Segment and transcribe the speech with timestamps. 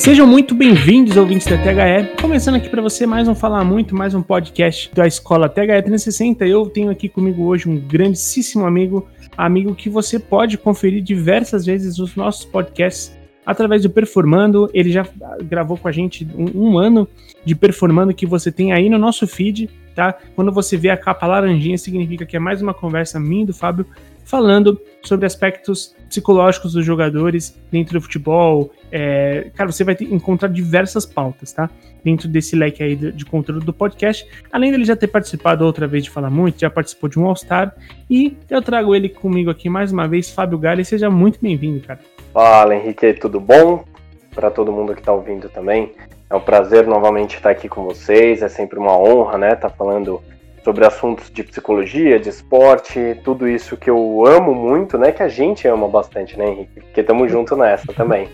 [0.00, 2.16] Sejam muito bem-vindos, ouvintes da THE.
[2.22, 6.46] Começando aqui para você mais um Falar Muito, mais um podcast da Escola THE 360.
[6.46, 11.98] Eu tenho aqui comigo hoje um grandíssimo amigo, amigo que você pode conferir diversas vezes
[11.98, 13.14] nos nossos podcasts
[13.44, 14.70] através do Performando.
[14.72, 15.06] Ele já
[15.42, 17.06] gravou com a gente um, um ano
[17.44, 20.14] de Performando que você tem aí no nosso feed, tá?
[20.34, 23.52] Quando você vê a capa laranjinha, significa que é mais uma conversa minha e do
[23.52, 23.84] Fábio
[24.30, 28.70] falando sobre aspectos psicológicos dos jogadores dentro do futebol.
[28.92, 31.68] É, cara, você vai ter, encontrar diversas pautas, tá?
[32.04, 34.26] Dentro desse leque aí de, de, conteúdo do podcast.
[34.52, 37.74] Além dele já ter participado outra vez de Falar Muito, já participou de um All-Star.
[38.08, 40.84] E eu trago ele comigo aqui mais uma vez, Fábio Galli.
[40.84, 42.00] Seja muito bem-vindo, cara.
[42.32, 43.84] Fala, Henrique, tudo bom?
[44.32, 45.92] Para todo mundo que está ouvindo também.
[46.30, 48.42] É um prazer novamente estar aqui com vocês.
[48.42, 49.54] É sempre uma honra, né?
[49.56, 50.22] Tá falando
[50.64, 55.12] sobre assuntos de psicologia, de esporte, tudo isso que eu amo muito, né?
[55.12, 56.80] Que a gente ama bastante, né, Henrique?
[56.80, 58.28] Porque estamos junto nessa também.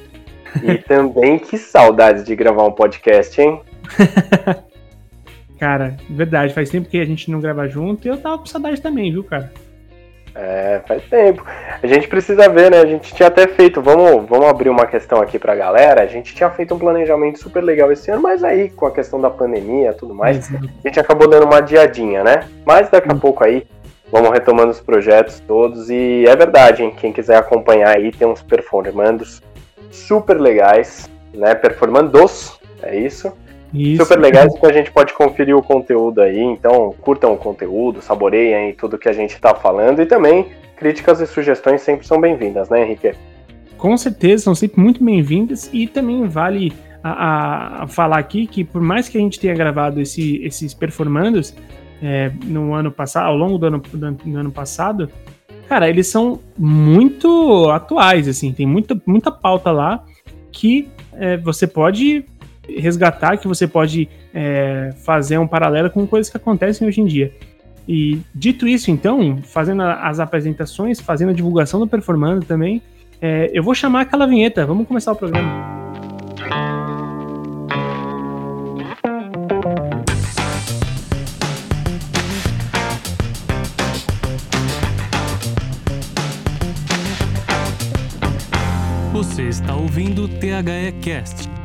[0.63, 3.61] E também que saudades de gravar um podcast, hein?
[5.59, 8.81] cara, verdade, faz tempo que a gente não grava junto e eu tava com saudade
[8.81, 9.53] também, viu, cara?
[10.39, 11.43] É, faz tempo.
[11.83, 12.81] A gente precisa ver, né?
[12.81, 16.03] A gente tinha até feito, vamos, vamos abrir uma questão aqui pra galera.
[16.03, 19.19] A gente tinha feito um planejamento super legal esse ano, mas aí com a questão
[19.19, 22.47] da pandemia e tudo mais, a gente acabou dando uma adiadinha, né?
[22.67, 23.67] Mas daqui a pouco aí
[24.13, 26.95] vamos retomando os projetos todos e é verdade, hein?
[26.95, 29.43] Quem quiser acompanhar aí tem uns performandos
[29.91, 31.55] super legais, né?
[31.55, 33.33] Performandos, é isso.
[33.73, 34.03] Isso.
[34.05, 36.41] super legais que a gente pode conferir o conteúdo aí.
[36.41, 41.21] Então, curtam o conteúdo, saboreiem aí tudo que a gente está falando e também críticas
[41.21, 43.13] e sugestões sempre são bem-vindas, né, Henrique?
[43.77, 46.73] Com certeza, são sempre muito bem-vindas e também vale
[47.03, 51.55] a, a, falar aqui que por mais que a gente tenha gravado esse, esses performandos
[52.03, 55.11] é, no ano passado, ao longo do ano, do, do ano passado,
[55.69, 60.05] cara, eles são muito atuais, assim, tem muita, muita pauta lá
[60.53, 62.25] que é, você pode
[62.69, 67.33] resgatar, que você pode é, fazer um paralelo com coisas que acontecem hoje em dia.
[67.89, 72.83] E dito isso, então, fazendo as apresentações, fazendo a divulgação do Performando também,
[73.21, 74.67] é, eu vou chamar aquela vinheta.
[74.67, 75.87] Vamos começar o programa.
[89.13, 91.56] Você está ouvindo o THE Cast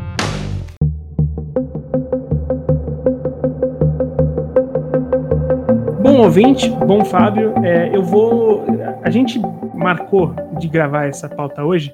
[6.02, 8.66] Bom ouvinte, bom Fábio, é, eu vou.
[9.04, 9.40] A gente
[9.74, 11.94] marcou de gravar essa pauta hoje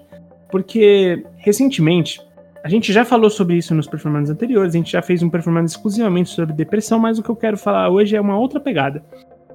[0.50, 2.22] porque recentemente
[2.63, 5.75] a gente já falou sobre isso nos performances anteriores, a gente já fez um performance
[5.75, 9.03] exclusivamente sobre depressão, mas o que eu quero falar hoje é uma outra pegada.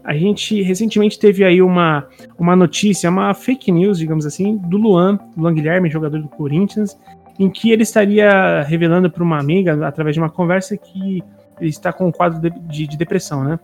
[0.05, 2.09] A gente recentemente teve aí uma,
[2.39, 6.99] uma notícia, uma fake news, digamos assim, do Luan, Luan Guilherme, jogador do Corinthians,
[7.39, 11.23] em que ele estaria revelando para uma amiga, através de uma conversa, que
[11.61, 13.59] ele está com um quadro de, de, de depressão, né?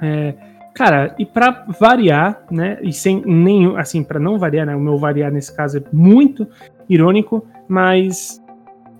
[0.00, 0.34] É,
[0.74, 4.96] cara, e para variar, né, e sem nenhum, assim, para não variar, né, o meu
[4.96, 6.46] variar nesse caso é muito
[6.88, 8.42] irônico, mas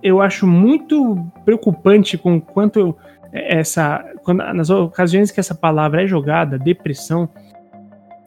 [0.03, 2.97] eu acho muito preocupante com quanto
[3.33, 7.29] essa, quando, nas ocasiões que essa palavra é jogada, depressão,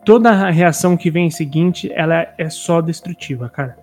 [0.05, 3.77] toda a reação que vem em seguinte, ela é só destrutiva, cara.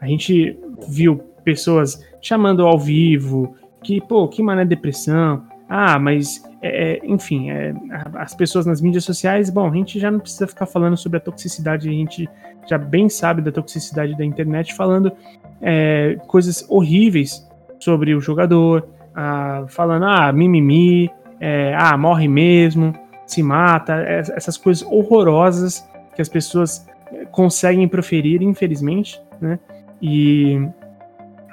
[0.00, 6.92] A gente viu pessoas chamando ao vivo que, pô, que mané depressão, ah, mas, é,
[6.92, 7.74] é, enfim, é,
[8.14, 11.20] as pessoas nas mídias sociais, bom, a gente já não precisa ficar falando sobre a
[11.20, 12.28] toxicidade, a gente
[12.68, 15.12] já bem sabe da toxicidade da internet, falando
[15.60, 21.10] é, coisas horríveis sobre o jogador, ah, falando, ah, mimimi,
[21.40, 22.92] é, ah, morre mesmo,
[23.26, 26.86] se mata, é, essas coisas horrorosas que as pessoas
[27.30, 29.58] conseguem proferir, infelizmente, né?
[30.00, 30.60] E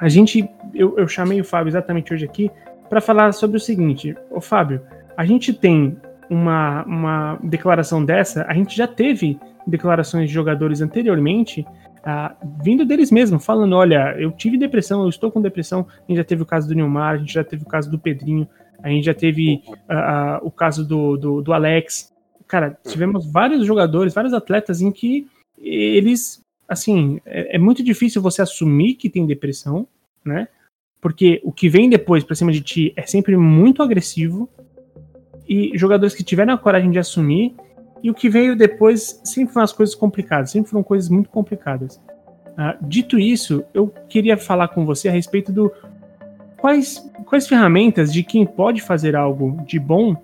[0.02, 2.50] a gente, eu, eu chamei o Fábio exatamente hoje aqui
[2.90, 4.82] para falar sobre o seguinte, ô Fábio,
[5.16, 5.96] a gente tem
[6.28, 11.64] uma, uma declaração dessa, a gente já teve declarações de jogadores anteriormente,
[12.04, 15.86] ah, vindo deles mesmos, falando: olha, eu tive depressão, eu estou com depressão.
[15.90, 18.00] A gente já teve o caso do Neymar, a gente já teve o caso do
[18.00, 18.48] Pedrinho,
[18.82, 22.12] a gente já teve ah, o caso do, do, do, Alex.
[22.48, 25.28] Cara, tivemos vários jogadores, vários atletas em que
[25.60, 26.41] eles,
[26.72, 29.86] assim, é, é muito difícil você assumir que tem depressão,
[30.24, 30.48] né?
[31.02, 34.48] Porque o que vem depois pra cima de ti é sempre muito agressivo.
[35.50, 37.54] E jogadores que tiveram a coragem de assumir.
[38.02, 40.52] E o que veio depois sempre foram as coisas complicadas.
[40.52, 41.98] Sempre foram coisas muito complicadas.
[41.98, 45.72] Uh, dito isso, eu queria falar com você a respeito do.
[46.58, 50.16] Quais, quais ferramentas de quem pode fazer algo de bom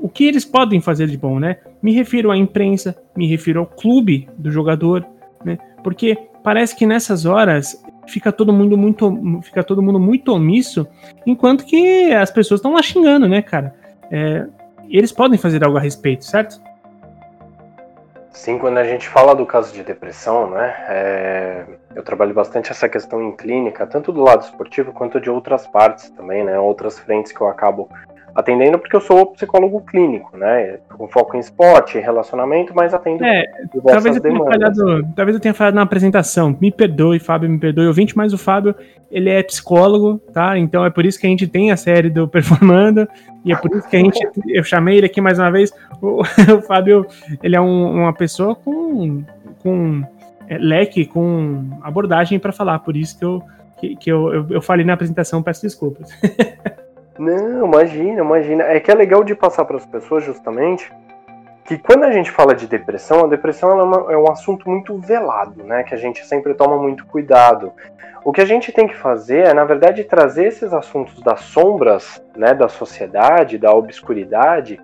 [0.00, 1.58] o que eles podem fazer de bom, né?
[1.82, 5.04] Me refiro à imprensa, me refiro ao clube do jogador,
[5.44, 5.58] né?
[5.82, 10.86] Porque parece que nessas horas fica todo mundo muito, fica todo mundo muito omisso,
[11.26, 13.74] enquanto que as pessoas estão lá xingando, né, cara?
[14.10, 14.46] É,
[14.88, 16.60] eles podem fazer algo a respeito, certo?
[18.30, 21.64] Sim, quando a gente fala do caso de depressão, né, é,
[21.94, 26.08] eu trabalho bastante essa questão em clínica, tanto do lado esportivo quanto de outras partes
[26.10, 27.90] também, né, outras frentes que eu acabo
[28.38, 30.78] atendendo porque eu sou psicólogo clínico, né?
[30.96, 33.42] Com foco em esporte, relacionamento, mas atendo é,
[33.84, 36.56] talvez eu, tenha falhado, talvez eu tenha falado na apresentação.
[36.60, 38.76] Me perdoe, Fábio, me perdoe, ouvinte, mas o Fábio,
[39.10, 40.56] ele é psicólogo, tá?
[40.56, 43.08] Então é por isso que a gente tem a série do Performando
[43.44, 45.72] e é por isso que a gente, eu chamei ele aqui mais uma vez.
[46.00, 46.22] O,
[46.56, 47.04] o Fábio,
[47.42, 49.24] ele é um, uma pessoa com,
[49.64, 50.04] com
[50.46, 53.42] é, leque, com abordagem para falar, por isso que eu
[53.80, 56.08] que, que eu, eu, eu falei na apresentação, peço desculpas.
[57.18, 58.64] Não, imagina, imagina.
[58.64, 60.90] É que é legal de passar para as pessoas justamente
[61.64, 64.96] que quando a gente fala de depressão, a depressão é, uma, é, um assunto muito
[64.96, 65.82] velado, né?
[65.82, 67.72] Que a gente sempre toma muito cuidado.
[68.24, 72.22] O que a gente tem que fazer é, na verdade, trazer esses assuntos das sombras,
[72.36, 74.80] né, da sociedade, da obscuridade,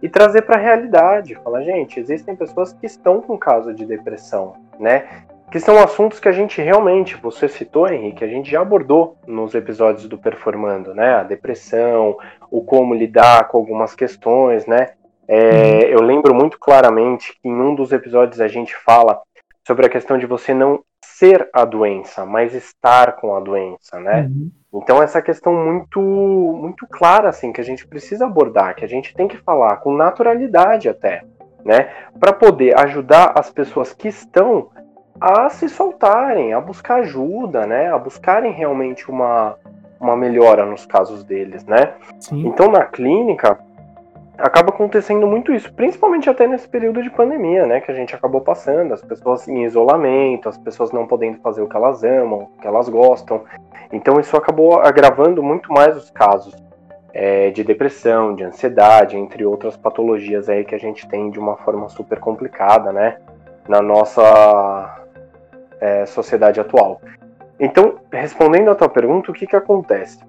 [0.00, 1.34] e trazer para a realidade.
[1.42, 5.06] Falar, gente, existem pessoas que estão com caso de depressão, né?
[5.50, 9.54] Que são assuntos que a gente realmente, você citou, Henrique, a gente já abordou nos
[9.54, 11.14] episódios do Performando, né?
[11.14, 12.16] A depressão,
[12.50, 14.90] o como lidar com algumas questões, né?
[15.26, 15.80] É, uhum.
[15.80, 19.20] eu lembro muito claramente que em um dos episódios a gente fala
[19.66, 24.22] sobre a questão de você não ser a doença, mas estar com a doença, né?
[24.22, 24.50] Uhum.
[24.72, 29.14] Então essa questão muito muito clara assim que a gente precisa abordar, que a gente
[29.14, 31.22] tem que falar com naturalidade até,
[31.64, 31.90] né?
[32.18, 34.70] Para poder ajudar as pessoas que estão
[35.20, 37.92] a se soltarem, a buscar ajuda, né?
[37.92, 39.56] A buscarem realmente uma,
[40.00, 41.94] uma melhora nos casos deles, né?
[42.20, 42.46] Sim.
[42.46, 43.58] Então na clínica
[44.38, 47.80] acaba acontecendo muito isso, principalmente até nesse período de pandemia, né?
[47.80, 51.68] Que a gente acabou passando, as pessoas em isolamento, as pessoas não podendo fazer o
[51.68, 53.42] que elas amam, o que elas gostam.
[53.92, 56.54] Então isso acabou agravando muito mais os casos
[57.12, 61.56] é, de depressão, de ansiedade, entre outras patologias aí que a gente tem de uma
[61.56, 63.16] forma super complicada, né?
[63.68, 64.98] Na nossa
[65.80, 67.00] é, sociedade atual.
[67.58, 70.20] Então, respondendo à tua pergunta, o que, que acontece?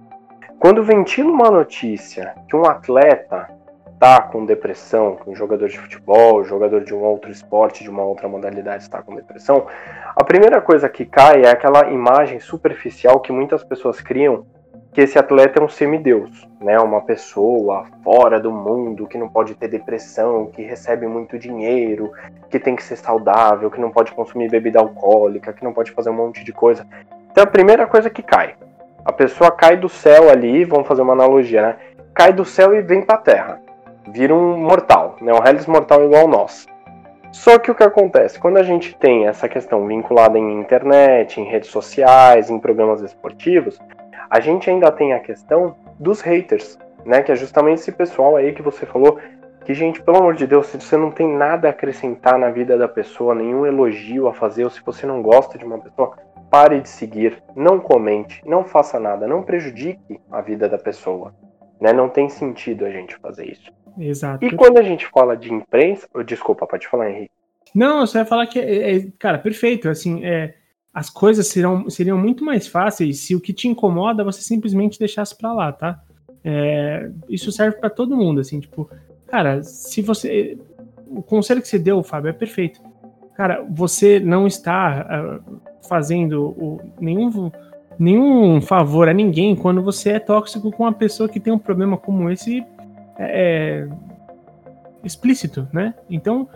[0.59, 3.47] Quando ventila uma notícia que um atleta
[3.93, 8.03] está com depressão, que um jogador de futebol, jogador de um outro esporte, de uma
[8.03, 9.67] outra modalidade está com depressão,
[10.15, 14.45] a primeira coisa que cai é aquela imagem superficial que muitas pessoas criam
[14.91, 16.79] que esse atleta é um semideus, né?
[16.79, 22.11] Uma pessoa fora do mundo que não pode ter depressão, que recebe muito dinheiro,
[22.49, 26.09] que tem que ser saudável, que não pode consumir bebida alcoólica, que não pode fazer
[26.09, 26.87] um monte de coisa.
[27.31, 28.55] Então a primeira coisa que cai,
[29.05, 31.75] a pessoa cai do céu ali, vamos fazer uma analogia, né?
[32.13, 33.61] Cai do céu e vem para a terra,
[34.07, 35.31] vira um mortal, né?
[35.31, 36.67] Um Hellis mortal igual nós.
[37.31, 38.39] Só que o que acontece?
[38.39, 43.79] Quando a gente tem essa questão vinculada em internet, em redes sociais, em programas esportivos,
[44.29, 47.21] a gente ainda tem a questão dos haters, né?
[47.21, 49.19] Que é justamente esse pessoal aí que você falou
[49.65, 52.77] que, gente, pelo amor de Deus, se você não tem nada a acrescentar na vida
[52.77, 56.15] da pessoa, nenhum elogio a fazer, ou se você não gosta de uma pessoa,
[56.49, 61.33] pare de seguir, não comente, não faça nada, não prejudique a vida da pessoa.
[61.79, 61.93] Né?
[61.93, 63.71] Não tem sentido a gente fazer isso.
[63.97, 64.43] Exato.
[64.43, 66.07] E quando a gente fala de imprensa.
[66.25, 67.31] Desculpa, pode falar, Henrique.
[67.75, 69.89] Não, você vai falar que é, é, cara, perfeito.
[69.89, 70.55] Assim, é,
[70.93, 75.37] as coisas serão, seriam muito mais fáceis se o que te incomoda você simplesmente deixasse
[75.37, 76.01] para lá, tá?
[76.43, 78.89] É, isso serve para todo mundo, assim, tipo,
[79.27, 80.57] cara, se você.
[81.07, 82.81] O conselho que você deu, Fábio, é perfeito.
[83.35, 87.51] Cara, você não está uh, fazendo o, nenhum,
[87.97, 91.97] nenhum favor a ninguém quando você é tóxico com uma pessoa que tem um problema
[91.97, 92.63] como esse
[93.17, 93.87] é, é
[95.03, 95.95] explícito, né?
[96.09, 96.47] Então,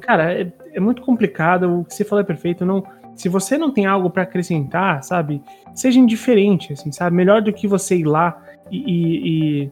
[0.00, 1.80] cara, é, é muito complicado.
[1.80, 2.64] O que você falou é perfeito.
[2.64, 2.82] Não
[3.14, 5.42] se você não tem algo para acrescentar, sabe,
[5.74, 7.14] seja indiferente, assim, sabe?
[7.16, 9.70] Melhor do que você ir lá e,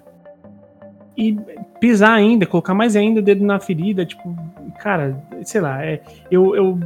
[1.17, 1.39] e, e,
[1.81, 4.35] pisar ainda, colocar mais ainda o dedo na ferida, tipo,
[4.79, 6.81] cara, sei lá, é, eu, eu,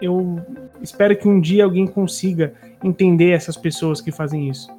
[0.00, 0.38] eu
[0.82, 4.70] espero que um dia alguém consiga entender essas pessoas que fazem isso.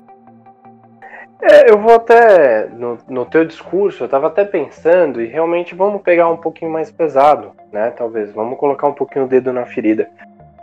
[1.42, 6.02] É, eu vou até, no, no teu discurso, eu tava até pensando, e realmente vamos
[6.02, 10.10] pegar um pouquinho mais pesado, né, talvez, vamos colocar um pouquinho o dedo na ferida.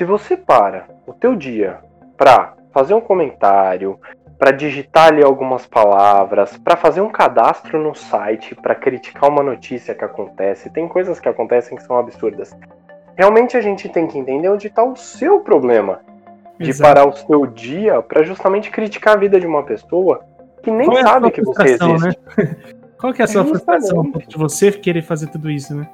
[0.03, 1.79] Se você para o teu dia
[2.17, 4.01] para fazer um comentário,
[4.37, 9.95] para digitar ali algumas palavras, para fazer um cadastro no site, para criticar uma notícia
[9.95, 12.51] que acontece, tem coisas que acontecem que são absurdas.
[13.15, 16.01] Realmente a gente tem que entender onde está o seu problema
[16.59, 16.95] de Exato.
[16.95, 20.25] parar o seu dia para justamente criticar a vida de uma pessoa
[20.65, 22.19] que nem Qual é sabe é que você existe.
[22.37, 22.57] Né?
[22.99, 25.89] Qual que é a sua é frustração de você querer fazer tudo isso, né?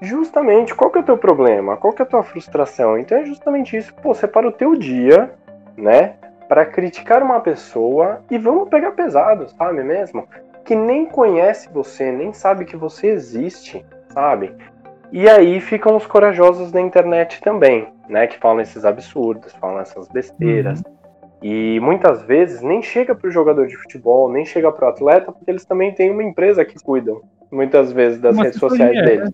[0.00, 1.76] Justamente, qual que é o teu problema?
[1.76, 2.96] Qual que é a tua frustração?
[2.98, 5.30] Então é justamente isso, pô, você para o teu dia
[5.76, 6.14] né,
[6.48, 10.26] para criticar uma pessoa e vamos pegar pesado, sabe mesmo?
[10.64, 14.54] Que nem conhece você, nem sabe que você existe, sabe?
[15.10, 20.08] E aí ficam os corajosos da internet também, né, que falam esses absurdos, falam essas
[20.08, 20.80] besteiras.
[20.80, 20.98] Uhum.
[21.40, 25.30] E muitas vezes nem chega para o jogador de futebol, nem chega para o atleta,
[25.30, 29.02] porque eles também têm uma empresa que cuidam, muitas vezes, das uma redes sociais é,
[29.02, 29.30] deles.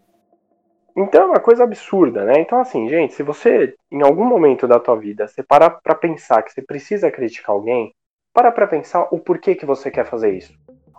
[0.96, 2.40] Então é uma coisa absurda, né?
[2.40, 6.42] Então, assim, gente, se você, em algum momento da tua vida, você parar pra pensar
[6.42, 7.92] que você precisa criticar alguém,
[8.32, 10.52] para pra pensar o porquê que você quer fazer isso.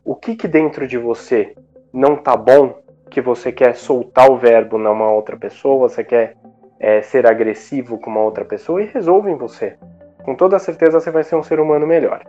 [0.03, 1.55] O que que dentro de você
[1.93, 2.77] não tá bom,
[3.09, 6.35] que você quer soltar o verbo numa outra pessoa, você quer
[6.79, 9.77] é, ser agressivo com uma outra pessoa e resolve em você.
[10.23, 12.23] Com toda certeza você vai ser um ser humano melhor.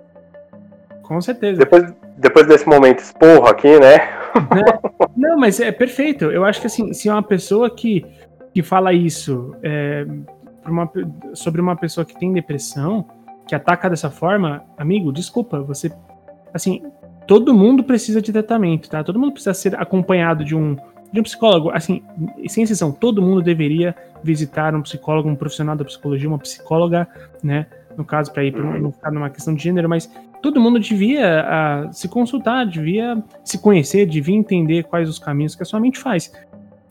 [1.02, 1.58] Com certeza.
[1.58, 4.15] Depois, depois desse momento esporro aqui, né?
[4.34, 6.26] É, não, mas é perfeito.
[6.26, 8.04] Eu acho que assim, se é uma pessoa que,
[8.52, 10.06] que fala isso é,
[10.66, 10.90] uma,
[11.34, 13.04] sobre uma pessoa que tem depressão,
[13.46, 15.92] que ataca dessa forma, amigo, desculpa, você.
[16.52, 16.82] Assim,
[17.26, 19.04] todo mundo precisa de tratamento, tá?
[19.04, 20.76] Todo mundo precisa ser acompanhado de um,
[21.12, 21.70] de um psicólogo.
[21.70, 22.02] Assim,
[22.48, 27.06] sem exceção, todo mundo deveria visitar um psicólogo, um profissional da psicologia, uma psicóloga,
[27.42, 27.66] né?
[27.96, 30.10] No caso, para ir para não ficar numa questão de gênero, mas
[30.46, 35.62] todo mundo devia uh, se consultar, devia se conhecer, devia entender quais os caminhos que
[35.64, 36.32] a sua mente faz.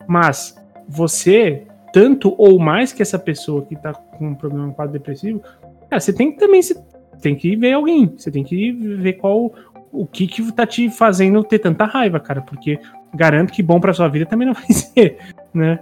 [0.06, 0.54] Mas
[0.86, 5.40] você, tanto ou mais que essa pessoa que está com um problema um quadro depressivo,
[5.88, 6.78] cara, você tem que também se,
[7.22, 9.50] tem que ver alguém, você tem que ver qual
[9.90, 12.78] o que que tá te fazendo ter tanta raiva, cara, porque
[13.14, 15.16] garanto que bom para sua vida também não vai ser,
[15.54, 15.80] né?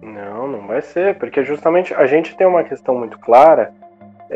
[0.00, 3.72] Não, não vai ser, porque justamente a gente tem uma questão muito clara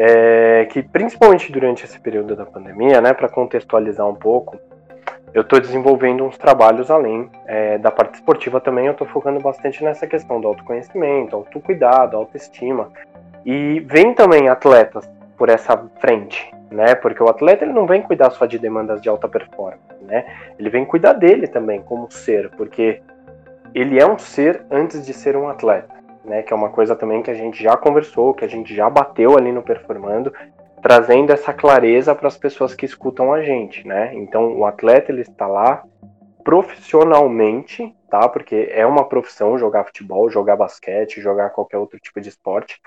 [0.00, 4.56] é, que principalmente durante esse período da pandemia, né, para contextualizar um pouco,
[5.34, 8.86] eu estou desenvolvendo uns trabalhos além é, da parte esportiva também.
[8.86, 12.92] Eu estou focando bastante nessa questão do autoconhecimento, autocuidado, autoestima.
[13.44, 16.94] E vem também atletas por essa frente, né?
[16.94, 20.24] Porque o atleta ele não vem cuidar só de demandas de alta performance, né?
[20.58, 23.02] Ele vem cuidar dele também como ser, porque
[23.74, 25.97] ele é um ser antes de ser um atleta
[26.28, 26.42] né?
[26.42, 29.37] Que é uma coisa também que a gente já conversou, que a gente já bateu
[29.37, 30.32] ali no Performando,
[30.82, 34.14] trazendo essa clareza para as pessoas que escutam a gente, né?
[34.14, 35.82] Então o atleta ele está lá
[36.44, 38.28] profissionalmente, tá?
[38.28, 42.80] Porque é uma profissão jogar futebol, jogar basquete, jogar qualquer outro tipo de esporte.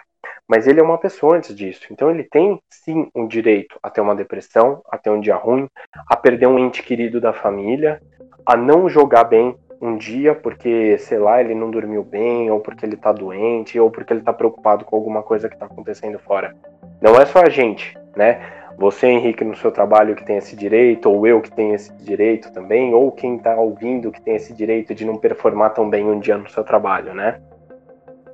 [0.48, 1.88] Mas ele é uma pessoa antes disso.
[1.92, 5.68] Então ele tem sim um direito a ter uma depressão, a ter um dia ruim,
[6.08, 8.02] a perder um ente querido da família,
[8.46, 12.86] a não jogar bem um dia porque, sei lá, ele não dormiu bem, ou porque
[12.86, 16.56] ele tá doente, ou porque ele tá preocupado com alguma coisa que tá acontecendo fora.
[17.02, 18.40] Não é só a gente, né?
[18.78, 22.52] Você, Henrique, no seu trabalho que tem esse direito, ou eu que tenho esse direito
[22.54, 26.20] também, ou quem tá ouvindo que tem esse direito de não performar tão bem um
[26.20, 27.40] dia no seu trabalho, né?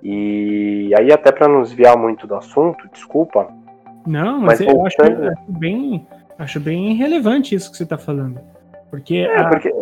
[0.03, 3.47] E aí, até para não desviar muito do assunto, desculpa.
[4.05, 8.39] Não, mas, mas eu acho, acho, bem, acho bem relevante isso que você tá falando.
[8.89, 9.49] Porque, é, a...
[9.49, 9.73] porque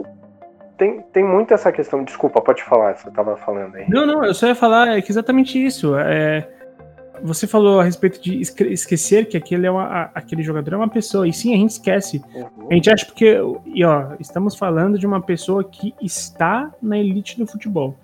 [0.77, 2.03] tem, tem muito essa questão.
[2.03, 3.86] Desculpa, pode falar, você estava falando aí.
[3.89, 5.98] Não, não, eu só ia falar que exatamente isso.
[5.98, 6.48] É,
[7.22, 11.27] você falou a respeito de esquecer que aquele, é uma, aquele jogador é uma pessoa.
[11.27, 12.22] E sim, a gente esquece.
[12.34, 12.67] Uhum.
[12.70, 13.38] A gente acha porque.
[13.65, 17.96] E ó, estamos falando de uma pessoa que está na elite do futebol.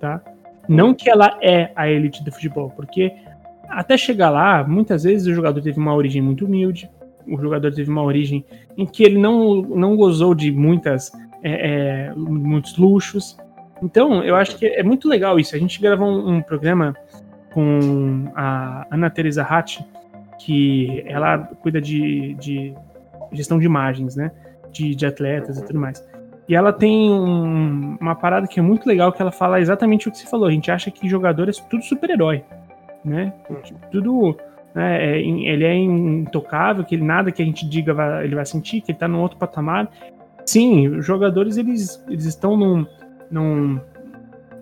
[0.00, 0.20] Tá?
[0.68, 3.12] Não que ela é a elite do futebol, porque
[3.68, 6.90] até chegar lá, muitas vezes o jogador teve uma origem muito humilde,
[7.26, 8.44] o jogador teve uma origem
[8.76, 13.36] em que ele não, não gozou de muitas é, é, muitos luxos.
[13.82, 15.56] Então, eu acho que é muito legal isso.
[15.56, 16.94] A gente gravou um, um programa
[17.52, 19.80] com a Ana Teresa Hatt,
[20.38, 22.74] que ela cuida de, de,
[23.32, 24.30] gestão de imagens, né?
[24.70, 26.04] De, de atletas e tudo mais.
[26.48, 30.10] E ela tem um, uma parada que é muito legal, que ela fala exatamente o
[30.10, 30.46] que você falou.
[30.46, 32.44] A gente acha que jogador é tudo super-herói,
[33.04, 33.32] né?
[33.90, 34.36] Tudo...
[34.74, 38.46] Né, é, ele é intocável, que ele, nada que a gente diga vai, ele vai
[38.46, 39.90] sentir, que ele tá num outro patamar.
[40.52, 42.86] Sim, os jogadores eles, eles estão num,
[43.30, 43.80] num,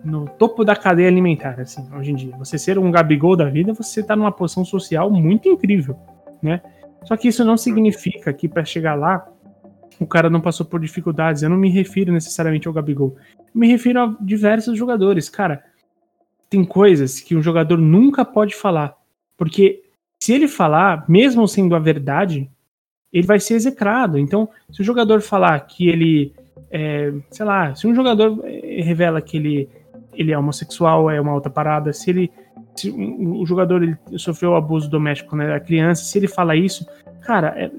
[0.05, 2.37] no topo da cadeia alimentar, assim, hoje em dia.
[2.37, 5.99] Você ser um Gabigol da vida, você está numa posição social muito incrível,
[6.41, 6.63] né?
[7.03, 9.27] Só que isso não significa que para chegar lá
[9.99, 11.43] o cara não passou por dificuldades.
[11.43, 13.17] Eu não me refiro necessariamente ao Gabigol.
[13.37, 15.29] Eu me refiro a diversos jogadores.
[15.29, 15.65] Cara,
[16.49, 18.97] tem coisas que um jogador nunca pode falar.
[19.37, 19.83] Porque
[20.21, 22.49] se ele falar, mesmo sendo a verdade,
[23.13, 24.19] ele vai ser execrado.
[24.19, 26.33] Então, se o jogador falar que ele,
[26.71, 29.69] é, sei lá, se um jogador é, revela que ele,
[30.13, 32.31] ele é homossexual, é uma outra parada, se ele,
[32.77, 36.87] se o jogador ele sofreu abuso doméstico quando era criança, se ele fala isso,
[37.21, 37.71] cara, é,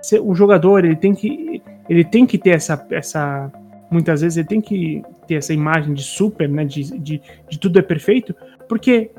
[0.00, 3.50] se, o jogador ele tem que, ele tem que ter essa, essa,
[3.90, 7.78] muitas vezes ele tem que ter essa imagem de super, né, de, de, de tudo
[7.78, 8.34] é perfeito,
[8.68, 9.10] porque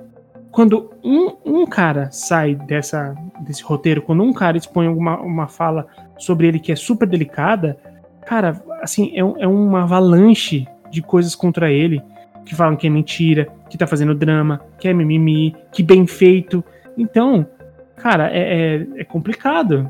[0.52, 5.88] quando um, um cara sai dessa, desse roteiro, quando um cara expõe uma, uma fala
[6.18, 7.78] sobre ele que é super delicada,
[8.26, 12.02] cara, assim, é, é uma avalanche de coisas contra ele
[12.46, 16.64] que falam que é mentira, que tá fazendo drama, que é mimimi, que bem feito.
[16.98, 17.48] Então,
[17.96, 18.40] cara, é,
[18.76, 19.90] é, é complicado.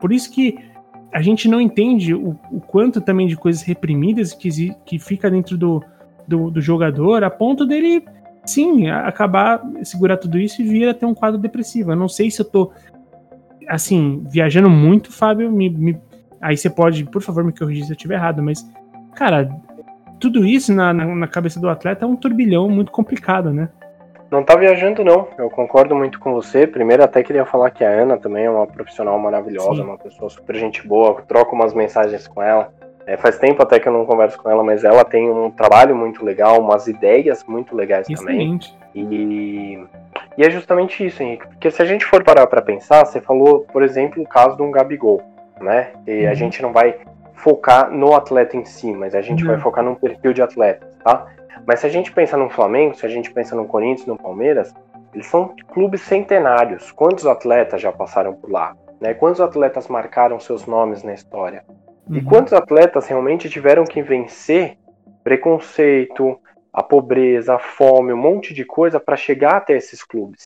[0.00, 0.58] Por isso que
[1.12, 5.56] a gente não entende o, o quanto também de coisas reprimidas que, que fica dentro
[5.56, 5.82] do,
[6.26, 8.04] do, do, jogador, a ponto dele,
[8.50, 11.92] sim, acabar, segurar tudo isso e vir a ter um quadro depressivo.
[11.92, 12.72] Eu não sei se eu tô,
[13.68, 16.00] assim, viajando muito, Fábio, me, me,
[16.40, 18.68] aí você pode, por favor, me corrigir se eu estiver errado, mas,
[19.14, 19.48] cara,
[20.18, 23.68] tudo isso na, na, na cabeça do atleta é um turbilhão muito complicado, né?
[24.30, 25.26] Não tá viajando, não.
[25.36, 26.64] Eu concordo muito com você.
[26.64, 29.88] Primeiro, até queria falar que a Ana também é uma profissional maravilhosa, Sim.
[29.88, 31.20] uma pessoa super gente boa.
[31.22, 32.72] Troco umas mensagens com ela.
[33.10, 35.96] É, faz tempo até que eu não converso com ela, mas ela tem um trabalho
[35.96, 38.72] muito legal, umas ideias muito legais Excelente.
[38.72, 39.04] também.
[39.10, 39.84] E,
[40.38, 41.44] e é justamente isso, Henrique.
[41.48, 44.62] Porque se a gente for parar para pensar, você falou, por exemplo, o caso de
[44.62, 45.20] um Gabigol,
[45.60, 45.90] né?
[46.06, 46.30] E uhum.
[46.30, 46.98] a gente não vai
[47.34, 49.50] focar no atleta em si, mas a gente uhum.
[49.50, 51.26] vai focar num perfil de atleta, tá?
[51.66, 54.72] Mas se a gente pensa no Flamengo, se a gente pensa no Corinthians, no Palmeiras,
[55.12, 56.92] eles são clubes centenários.
[56.92, 58.76] Quantos atletas já passaram por lá?
[59.00, 59.14] Né?
[59.14, 61.64] Quantos atletas marcaram seus nomes na história?
[62.10, 62.16] Uhum.
[62.16, 64.76] E quantos atletas realmente tiveram que vencer
[65.22, 66.36] preconceito,
[66.72, 70.42] a pobreza, a fome, um monte de coisa para chegar até esses clubes?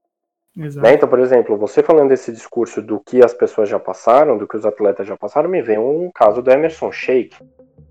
[0.54, 0.94] Né?
[0.94, 4.56] Então, por exemplo, você falando desse discurso do que as pessoas já passaram, do que
[4.56, 7.36] os atletas já passaram, me vem um caso do Emerson Sheik,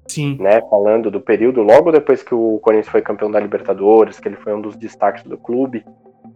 [0.08, 0.38] Sim.
[0.39, 4.36] Né, falando do período logo depois que o Corinthians foi campeão da Libertadores, que ele
[4.36, 5.84] foi um dos destaques do clube.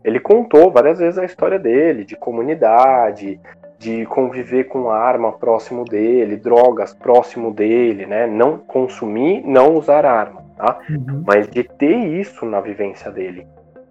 [0.03, 3.39] Ele contou várias vezes a história dele, de comunidade,
[3.79, 8.25] de conviver com arma próximo dele, drogas próximo dele, né?
[8.25, 10.79] Não consumir, não usar arma, tá?
[10.89, 11.23] Uhum.
[11.25, 13.47] Mas de ter isso na vivência dele.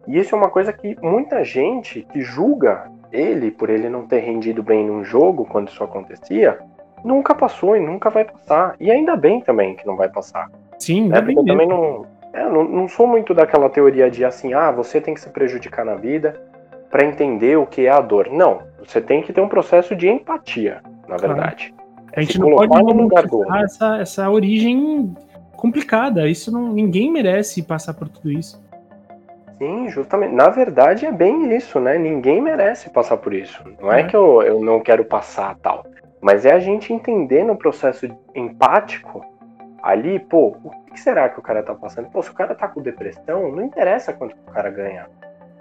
[0.06, 4.20] E isso é uma coisa que muita gente que julga ele por ele não ter
[4.20, 6.58] rendido bem num jogo quando isso acontecia,
[7.04, 8.74] nunca passou e nunca vai passar.
[8.80, 10.50] E ainda bem também que não vai passar.
[10.78, 11.20] Sim, né?
[11.22, 15.00] Porque eu também não, é, não, não sou muito daquela teoria de assim, ah, você
[15.00, 16.40] tem que se prejudicar na vida
[16.96, 18.30] para entender o que é a dor.
[18.32, 21.74] Não, você tem que ter um processo de empatia, na verdade.
[21.76, 22.08] Claro.
[22.16, 25.14] A gente não pode romantificar essa, essa origem
[25.54, 26.26] complicada.
[26.26, 28.64] Isso não, ninguém merece passar por tudo isso.
[29.58, 30.32] Sim, justamente.
[30.32, 31.98] Na verdade é bem isso, né?
[31.98, 33.62] Ninguém merece passar por isso.
[33.78, 35.84] Não é, é que eu, eu não quero passar tal.
[36.22, 39.22] Mas é a gente entender no processo empático
[39.82, 42.08] ali, pô, o que será que o cara tá passando?
[42.08, 45.06] Pô, se o cara tá com depressão, não interessa quanto o cara ganha.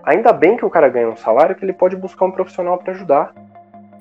[0.05, 2.93] Ainda bem que o cara ganha um salário que ele pode buscar um profissional para
[2.93, 3.33] ajudar.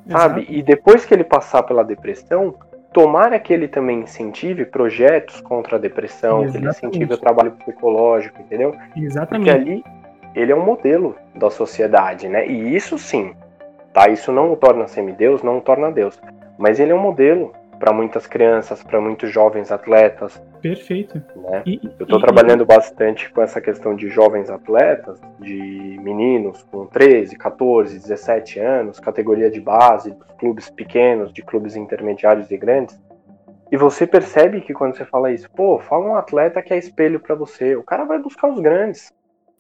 [0.09, 0.43] Sabe?
[0.43, 0.53] Exato.
[0.53, 2.55] E depois que ele passar pela depressão,
[2.93, 6.53] tomara que ele também incentive projetos contra a depressão, Exatamente.
[6.53, 8.75] que ele incentive o trabalho psicológico, entendeu?
[8.95, 9.51] Exatamente.
[9.51, 9.85] Porque ali
[10.35, 12.47] ele é um modelo da sociedade, né?
[12.47, 13.35] E isso sim,
[13.93, 14.09] tá?
[14.09, 16.21] Isso não o torna semideus, não o torna Deus.
[16.59, 20.41] Mas ele é um modelo para muitas crianças, para muitos jovens atletas.
[20.61, 21.23] Perfeito.
[21.37, 21.63] Né?
[21.67, 22.67] E, eu estou trabalhando e...
[22.67, 29.51] bastante com essa questão de jovens atletas, de meninos com 13, 14, 17 anos, categoria
[29.51, 33.01] de base, dos clubes pequenos, de clubes intermediários e grandes.
[33.71, 37.19] E você percebe que quando você fala isso, pô, fala um atleta que é espelho
[37.19, 39.13] para você, o cara vai buscar os grandes.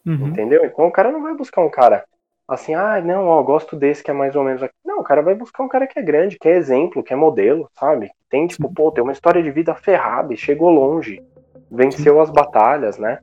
[0.06, 0.28] Uhum.
[0.28, 0.64] Entendeu?
[0.64, 2.04] Então o cara não vai buscar um cara
[2.48, 4.74] assim, ah, não, ó, gosto desse que é mais ou menos aqui.
[4.84, 7.16] Não, o cara vai buscar um cara que é grande, que é exemplo, que é
[7.16, 8.10] modelo, sabe?
[8.28, 11.22] Tem, tipo, pô, tem uma história de vida ferrada e chegou longe,
[11.70, 13.18] venceu as batalhas, né?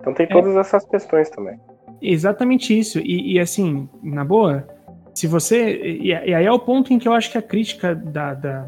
[0.00, 0.28] Então tem é.
[0.28, 0.60] todas é.
[0.60, 1.58] essas questões também.
[2.00, 2.98] Exatamente isso.
[2.98, 4.66] E, e, assim, na boa,
[5.14, 5.76] se você.
[5.76, 8.66] E, e, aí é o ponto em que eu acho que a crítica da, da,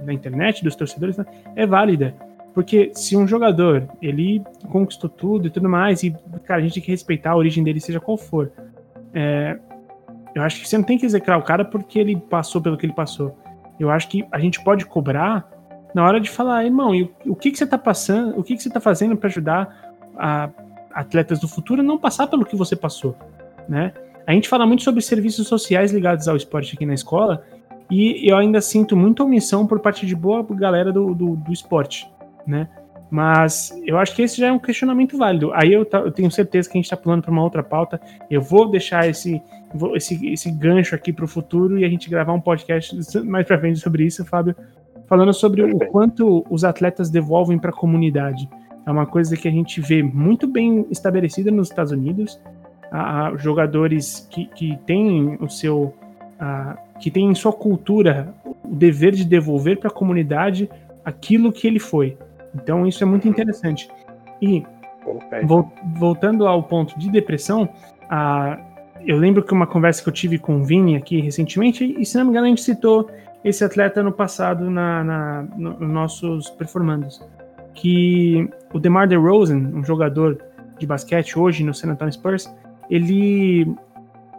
[0.00, 1.24] da internet, dos torcedores, né,
[1.56, 2.14] é válida.
[2.54, 6.82] Porque se um jogador, ele conquistou tudo e tudo mais, e, cara, a gente tem
[6.82, 8.52] que respeitar a origem dele, seja qual for.
[9.14, 9.58] É,
[10.34, 12.86] eu acho que você não tem que execrar o cara porque ele passou pelo que
[12.86, 13.36] ele passou.
[13.78, 15.50] Eu acho que a gente pode cobrar
[15.94, 18.62] na hora de falar, irmão, e o, que, que você tá passando, o que, que
[18.62, 20.48] você tá fazendo para ajudar a,
[20.94, 23.16] atletas do futuro a não passar pelo que você passou,
[23.68, 23.92] né?
[24.26, 27.44] A gente fala muito sobre serviços sociais ligados ao esporte aqui na escola
[27.90, 32.10] e eu ainda sinto muita omissão por parte de boa galera do, do, do esporte,
[32.46, 32.68] né?
[33.12, 35.52] Mas eu acho que esse já é um questionamento válido.
[35.52, 38.00] Aí eu, eu tenho certeza que a gente está pulando para uma outra pauta.
[38.30, 39.42] Eu vou deixar esse,
[39.94, 43.60] esse, esse gancho aqui para o futuro e a gente gravar um podcast mais para
[43.60, 44.56] frente sobre isso, Fábio,
[45.06, 48.48] falando sobre o quanto os atletas devolvem para a comunidade.
[48.86, 52.40] É uma coisa que a gente vê muito bem estabelecida nos Estados Unidos.
[52.90, 55.92] Há jogadores que, que têm o seu.
[56.98, 60.70] que têm em sua cultura o dever de devolver para a comunidade
[61.04, 62.16] aquilo que ele foi.
[62.54, 63.88] Então isso é muito interessante.
[64.40, 64.64] E
[65.98, 67.68] voltando ao ponto de depressão,
[68.08, 68.58] a,
[69.06, 72.16] eu lembro que uma conversa que eu tive com o Vini aqui recentemente, e se
[72.16, 73.10] não me engano, a gente citou
[73.44, 77.20] esse atleta no passado na, na nos no nossos performandos.
[77.74, 80.38] Que o DeMar DeRozan, um jogador
[80.78, 82.52] de basquete hoje no San Antonio Spurs,
[82.90, 83.74] ele,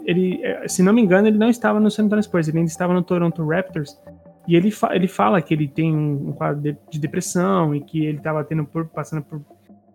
[0.06, 2.94] ele, se não me engano, ele não estava no San Antonio Spurs, ele ainda estava
[2.94, 4.00] no Toronto Raptors.
[4.48, 8.06] E ele, fa ele fala que ele tem um quadro de, de depressão e que
[8.06, 9.42] ele estava tendo por, passando por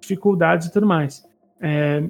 [0.01, 1.27] dificuldades e tudo mais.
[1.61, 2.03] É,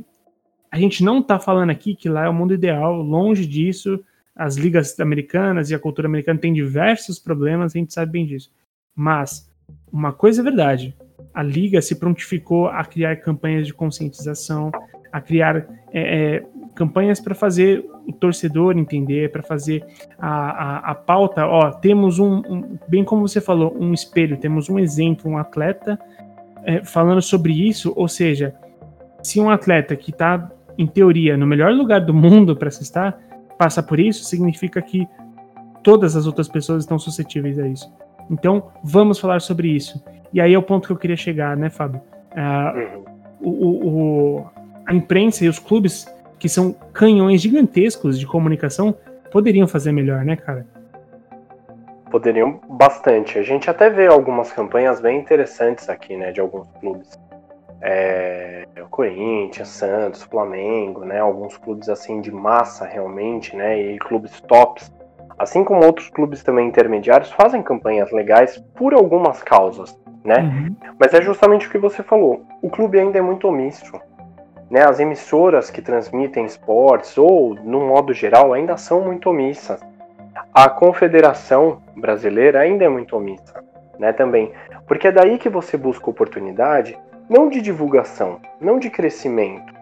[0.71, 4.03] a gente não está falando aqui que lá é o mundo ideal, longe disso.
[4.37, 8.53] As ligas americanas e a cultura americana têm diversos problemas, a gente sabe bem disso.
[8.95, 9.51] Mas
[9.91, 10.97] uma coisa é verdade:
[11.35, 14.71] a liga se prontificou a criar campanhas de conscientização,
[15.11, 16.47] a criar é, é,
[16.79, 19.85] campanhas para fazer o torcedor entender, para fazer
[20.17, 21.45] a, a, a, pauta.
[21.45, 25.99] Ó, temos um, um, bem como você falou, um espelho, temos um exemplo, um atleta
[26.63, 27.93] é, falando sobre isso.
[27.97, 28.55] Ou seja,
[29.21, 33.19] se um atleta que está, em teoria, no melhor lugar do mundo para se estar,
[33.59, 35.09] passa por isso, significa que
[35.83, 37.93] todas as outras pessoas estão suscetíveis a isso.
[38.31, 40.01] Então, vamos falar sobre isso.
[40.33, 42.01] E aí é o ponto que eu queria chegar, né, Fábio?
[42.31, 43.03] Uh,
[43.41, 44.47] o, o,
[44.87, 46.07] a imprensa e os clubes,
[46.39, 48.95] que são canhões gigantescos de comunicação,
[49.31, 50.67] poderiam fazer melhor, né, cara?
[52.11, 53.39] Poderiam bastante.
[53.39, 57.19] A gente até vê algumas campanhas bem interessantes aqui, né, de alguns clubes.
[57.81, 64.91] É, Corinthians, Santos, Flamengo, né, alguns clubes assim de massa realmente, né, e clubes tops
[65.39, 70.41] assim como outros clubes também intermediários, fazem campanhas legais por algumas causas, né?
[70.41, 70.77] Uhum.
[70.99, 72.45] Mas é justamente o que você falou.
[72.61, 73.93] O clube ainda é muito omisso.
[74.71, 74.83] Né?
[74.85, 79.81] As emissoras que transmitem esportes, ou no modo geral, ainda são muito omissas.
[80.53, 83.63] A Confederação Brasileira ainda é muito omissa,
[83.99, 84.13] né?
[84.13, 84.53] Também.
[84.87, 89.73] Porque é daí que você busca oportunidade, não de divulgação, não de crescimento,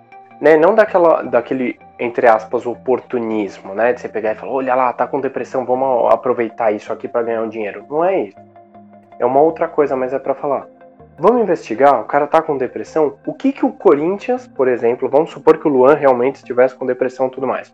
[0.41, 0.57] né?
[0.57, 3.93] Não daquela, daquele entre aspas, oportunismo, né?
[3.93, 7.23] De você pegar e falar, olha lá, tá com depressão, vamos aproveitar isso aqui para
[7.23, 7.85] ganhar um dinheiro.
[7.89, 8.37] Não é isso.
[9.19, 10.67] É uma outra coisa, mas é para falar.
[11.19, 15.31] Vamos investigar, o cara tá com depressão, o que que o Corinthians, por exemplo, vamos
[15.31, 17.73] supor que o Luan realmente estivesse com depressão e tudo mais.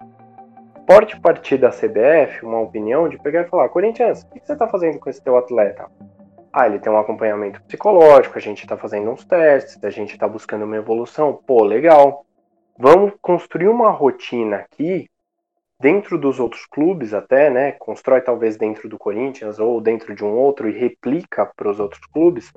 [0.86, 4.68] Pode partir da CBF uma opinião de pegar e falar, Corinthians, o que você tá
[4.68, 5.90] fazendo com esse teu atleta?
[6.52, 10.28] Ah, ele tem um acompanhamento psicológico, a gente tá fazendo uns testes, a gente tá
[10.28, 11.40] buscando uma evolução.
[11.46, 12.24] Pô, legal
[12.78, 15.08] vamos construir uma rotina aqui
[15.80, 17.72] dentro dos outros clubes até, né?
[17.72, 22.04] Constrói talvez dentro do Corinthians ou dentro de um outro e replica para os outros
[22.06, 22.52] clubes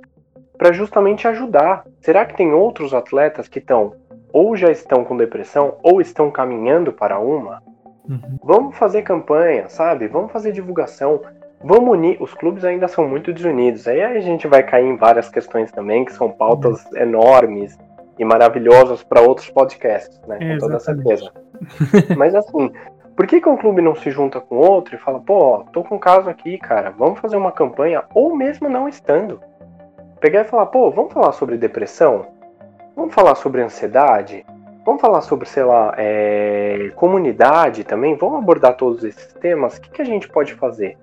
[0.58, 1.86] para justamente ajudar.
[2.00, 3.94] Será que tem outros atletas que estão
[4.32, 7.62] ou já estão com depressão ou estão caminhando para uma?
[8.08, 8.38] Uhum.
[8.44, 10.08] Vamos fazer campanha, sabe?
[10.08, 11.22] Vamos fazer divulgação.
[11.63, 12.22] Vamos unir.
[12.22, 13.88] Os clubes ainda são muito desunidos.
[13.88, 16.98] Aí a gente vai cair em várias questões também, que são pautas uhum.
[16.98, 17.78] enormes
[18.18, 20.38] e maravilhosos para outros podcasts, né?
[20.39, 21.32] É, com toda certeza.
[22.15, 22.72] Mas assim,
[23.15, 25.96] por que, que um clube não se junta com outro e fala, pô, tô com
[25.96, 29.39] um caso aqui, cara, vamos fazer uma campanha, ou mesmo não estando.
[30.19, 32.28] Pegar e falar, pô, vamos falar sobre depressão?
[32.95, 34.45] Vamos falar sobre ansiedade?
[34.86, 38.15] Vamos falar sobre, sei lá, é, comunidade também?
[38.15, 39.78] Vamos abordar todos esses temas?
[39.78, 40.97] O que, que a gente pode fazer?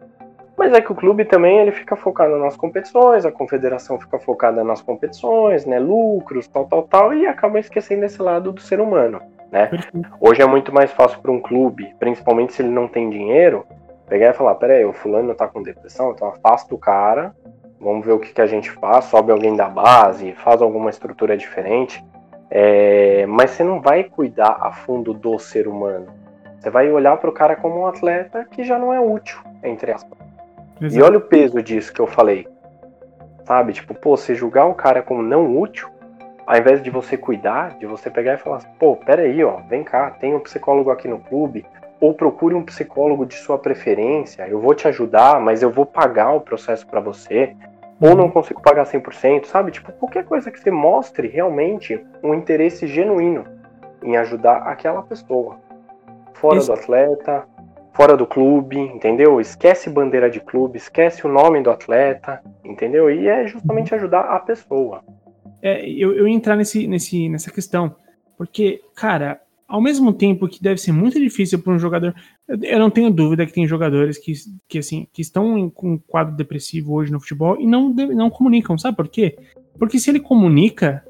[0.56, 4.62] Mas é que o clube também ele fica focado nas competições, a confederação fica focada
[4.62, 9.20] nas competições, né, lucros, tal, tal, tal, e acaba esquecendo esse lado do ser humano,
[9.50, 9.70] né?
[10.20, 13.66] Hoje é muito mais fácil para um clube, principalmente se ele não tem dinheiro,
[14.06, 17.34] pegar e falar, peraí, o fulano tá com depressão, então afasta o cara,
[17.82, 21.36] vamos ver o que, que a gente faz, sobe alguém da base, faz alguma estrutura
[21.36, 22.02] diferente,
[22.48, 23.26] é...
[23.26, 26.06] mas você não vai cuidar a fundo do ser humano.
[26.58, 29.90] Você vai olhar para o cara como um atleta que já não é útil, entre
[29.90, 30.16] aspas.
[30.80, 30.96] Exato.
[30.96, 32.46] E olha o peso disso que eu falei.
[33.44, 33.72] Sabe?
[33.72, 35.88] Tipo, pô, você julgar o cara como não útil,
[36.46, 40.10] ao invés de você cuidar, de você pegar e falar, pô, peraí, ó, vem cá,
[40.10, 41.66] tem um psicólogo aqui no clube,
[42.00, 46.32] ou procure um psicólogo de sua preferência, eu vou te ajudar, mas eu vou pagar
[46.32, 47.56] o processo para você,
[48.02, 49.70] ou não consigo pagar 100%, sabe?
[49.70, 53.44] Tipo, qualquer coisa que você mostre realmente um interesse genuíno
[54.02, 55.60] em ajudar aquela pessoa.
[56.34, 56.66] Fora Isso.
[56.66, 57.46] do atleta,
[57.92, 59.40] fora do clube, entendeu?
[59.40, 63.08] Esquece bandeira de clube, esquece o nome do atleta, entendeu?
[63.08, 65.04] E é justamente ajudar a pessoa.
[65.62, 67.94] É, eu, eu entrar nesse, nesse, nessa questão,
[68.36, 69.40] porque, cara,
[69.72, 72.14] ao mesmo tempo que deve ser muito difícil para um jogador,
[72.46, 74.34] eu não tenho dúvida que tem jogadores que,
[74.68, 78.76] que assim, que estão com um quadro depressivo hoje no futebol e não, não comunicam,
[78.76, 79.34] sabe por quê?
[79.78, 81.02] Porque se ele comunica,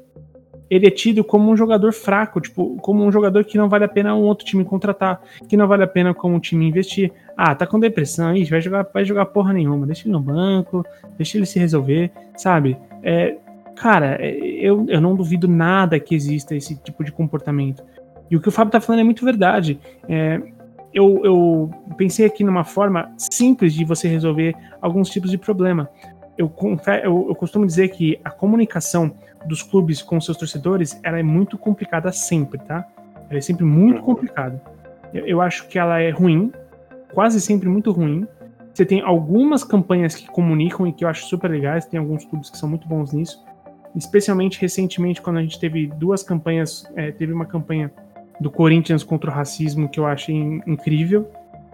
[0.69, 3.89] ele é tido como um jogador fraco, tipo, como um jogador que não vale a
[3.89, 7.11] pena um outro time contratar, que não vale a pena como um time investir.
[7.35, 10.85] Ah, tá com depressão, aí vai jogar, vai jogar porra nenhuma, deixa ele no banco,
[11.17, 12.77] deixa ele se resolver, sabe?
[13.03, 13.35] É,
[13.75, 17.83] cara, é, eu, eu não duvido nada que exista esse tipo de comportamento.
[18.33, 19.79] E o que o Fábio tá falando é muito verdade.
[20.09, 20.41] É,
[20.91, 25.87] eu, eu pensei aqui numa forma simples de você resolver alguns tipos de problema.
[26.35, 26.51] Eu,
[27.03, 29.13] eu, eu costumo dizer que a comunicação
[29.45, 32.83] dos clubes com seus torcedores ela é muito complicada sempre, tá?
[33.29, 34.03] Ela é sempre muito uhum.
[34.03, 34.59] complicada.
[35.13, 36.51] Eu, eu acho que ela é ruim,
[37.13, 38.27] quase sempre muito ruim.
[38.73, 42.49] Você tem algumas campanhas que comunicam e que eu acho super legais, tem alguns clubes
[42.49, 43.45] que são muito bons nisso.
[43.95, 47.91] Especialmente recentemente, quando a gente teve duas campanhas, é, teve uma campanha
[48.39, 51.29] do Corinthians contra o racismo que eu achei incrível.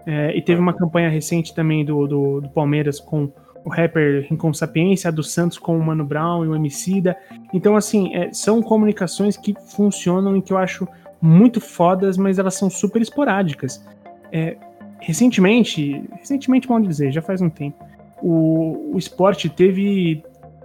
[0.06, 3.30] É, e teve uma campanha recente também do, do, do, Palmeiras com
[3.64, 7.16] o rapper Rincon Sapiência, a do Santos com o Mano Brown e o Emicida.
[7.52, 10.88] Então, assim, é, são comunicações que funcionam e que eu acho
[11.20, 13.84] muito fodas, mas elas são super esporádicas.
[14.32, 14.56] É,
[15.00, 17.84] recentemente, recentemente, vamos dizer, já faz um tempo,
[18.22, 20.22] o, o esporte teve,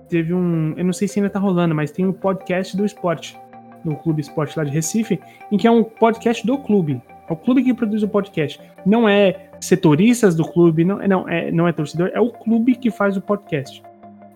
[0.10, 0.73] teve um.
[0.77, 3.38] Eu não sei se ainda tá rolando, mas tem um podcast do esporte
[3.86, 5.19] no Clube Esporte lá de Recife,
[5.52, 7.02] em que é um podcast do clube.
[7.30, 8.60] É o clube que produz o podcast.
[8.86, 12.91] Não é setoristas do clube, não, não, é, não é torcedor, é o clube que
[12.91, 13.82] faz o podcast.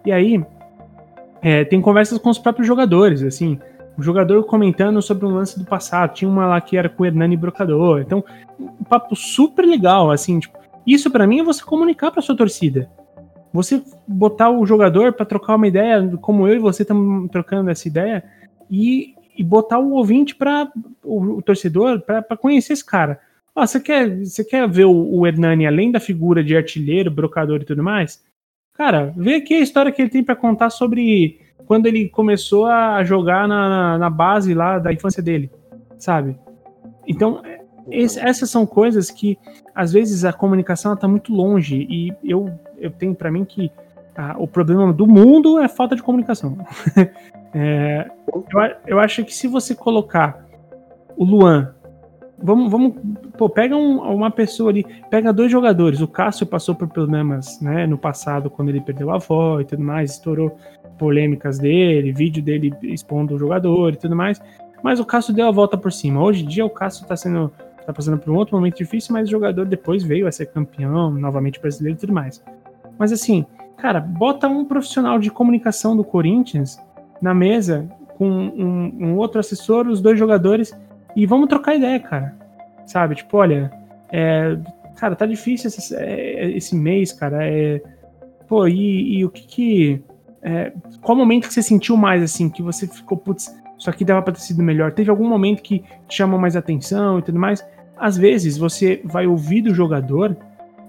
[0.05, 0.43] E aí,
[1.41, 3.59] é, tem conversas com os próprios jogadores, assim,
[3.97, 6.13] o jogador comentando sobre um lance do passado.
[6.13, 7.99] Tinha uma lá que era com o Hernani Brocador.
[7.99, 8.23] Então,
[8.59, 10.57] um papo super legal, assim, tipo,
[10.87, 12.89] isso para mim é você comunicar para sua torcida.
[13.51, 17.87] Você botar o jogador para trocar uma ideia, como eu e você estamos trocando essa
[17.87, 18.23] ideia,
[18.69, 20.69] e e botar o ouvinte para
[21.01, 23.21] o, o, torcedor para conhecer esse cara.
[23.55, 27.61] Ó, você quer, você quer ver o, o Hernani além da figura de artilheiro, brocador
[27.61, 28.21] e tudo mais?
[28.73, 33.01] Cara, vê aqui a história que ele tem para contar sobre quando ele começou a
[33.05, 35.49] jogar na, na base lá da infância dele,
[35.97, 36.37] sabe?
[37.07, 37.41] Então,
[37.89, 39.37] esse, essas são coisas que
[39.73, 43.71] às vezes a comunicação está muito longe e eu, eu tenho para mim que
[44.17, 46.57] ah, o problema do mundo é falta de comunicação.
[47.53, 48.45] É, eu,
[48.85, 50.45] eu, acho que se você colocar
[51.17, 51.73] o Luan,
[52.37, 52.95] vamos, vamos
[53.37, 56.01] pô, pega um, uma pessoa ali, pega dois jogadores.
[56.01, 59.83] O Cássio passou por problemas né, no passado, quando ele perdeu a avó e tudo
[59.83, 60.57] mais, estourou
[60.97, 64.41] polêmicas dele, vídeo dele expondo o jogador e tudo mais.
[64.83, 66.21] Mas o Cássio deu a volta por cima.
[66.21, 67.51] Hoje em dia o Cássio está sendo
[67.85, 71.09] tá passando por um outro momento difícil, mas o jogador depois veio a ser campeão,
[71.11, 72.43] novamente brasileiro e tudo mais.
[72.99, 73.45] Mas assim,
[73.77, 76.79] cara, bota um profissional de comunicação do Corinthians
[77.21, 80.77] na mesa com um, um, outro assessor, os dois jogadores,
[81.15, 82.35] e vamos trocar ideia, cara.
[82.85, 83.15] Sabe?
[83.15, 83.71] Tipo, olha,
[84.11, 84.57] é,
[84.97, 87.47] cara, tá difícil esse, é, esse mês, cara.
[87.47, 87.81] É,
[88.47, 90.03] pô, e, e o que que.
[90.41, 94.21] É, qual momento que você sentiu mais, assim, que você ficou, putz, isso aqui dava
[94.21, 94.91] pra ter sido melhor?
[94.91, 97.65] Teve algum momento que te chamou mais atenção e tudo mais?
[97.97, 100.35] Às vezes você vai ouvir do jogador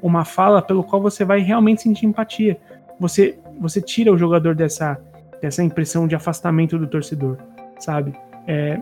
[0.03, 2.57] uma fala pelo qual você vai realmente sentir empatia.
[2.99, 5.01] Você, você tira o jogador dessa
[5.41, 7.39] dessa impressão de afastamento do torcedor,
[7.79, 8.13] sabe?
[8.47, 8.79] É,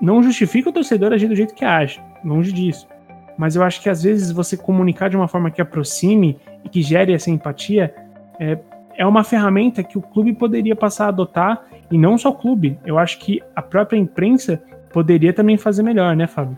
[0.00, 2.88] não justifica o torcedor agir do jeito que age, longe disso.
[3.36, 6.82] Mas eu acho que às vezes você comunicar de uma forma que aproxime e que
[6.82, 7.94] gere essa empatia
[8.38, 8.58] é,
[8.96, 12.78] é uma ferramenta que o clube poderia passar a adotar, e não só o clube.
[12.84, 14.62] Eu acho que a própria imprensa
[14.92, 16.56] poderia também fazer melhor, né, Fábio?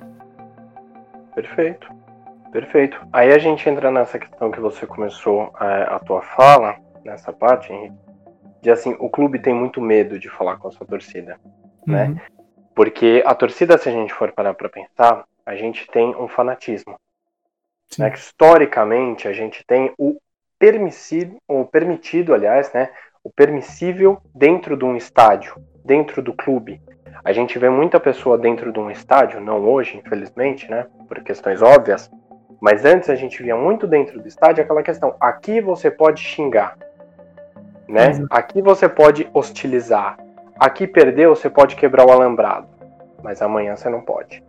[1.35, 1.89] Perfeito.
[2.53, 2.99] Perfeito.
[3.13, 7.33] Aí a gente entra nessa questão que você começou a, é, a tua fala, nessa
[7.33, 7.97] parte, Henrique,
[8.67, 11.39] de assim, o clube tem muito medo de falar com a sua torcida,
[11.87, 12.07] né?
[12.07, 12.15] uhum.
[12.15, 12.23] né?
[12.75, 16.99] Porque a torcida, se a gente for parar para pensar, a gente tem um fanatismo.
[17.97, 18.13] Né?
[18.13, 20.19] historicamente, a gente tem o
[20.59, 22.91] permissivo, o permitido, aliás, né?
[23.23, 26.83] O permissível dentro de um estádio, dentro do clube.
[27.25, 30.89] A gente vê muita pessoa dentro de um estádio, não hoje, infelizmente, né?
[31.07, 32.11] Por questões óbvias.
[32.61, 36.77] Mas antes a gente via muito dentro do estádio aquela questão: aqui você pode xingar,
[37.89, 38.13] né?
[38.13, 38.27] Uhum.
[38.31, 40.19] Aqui você pode hostilizar.
[40.59, 42.67] Aqui perdeu, você pode quebrar o alambrado.
[43.23, 44.43] Mas amanhã você não pode.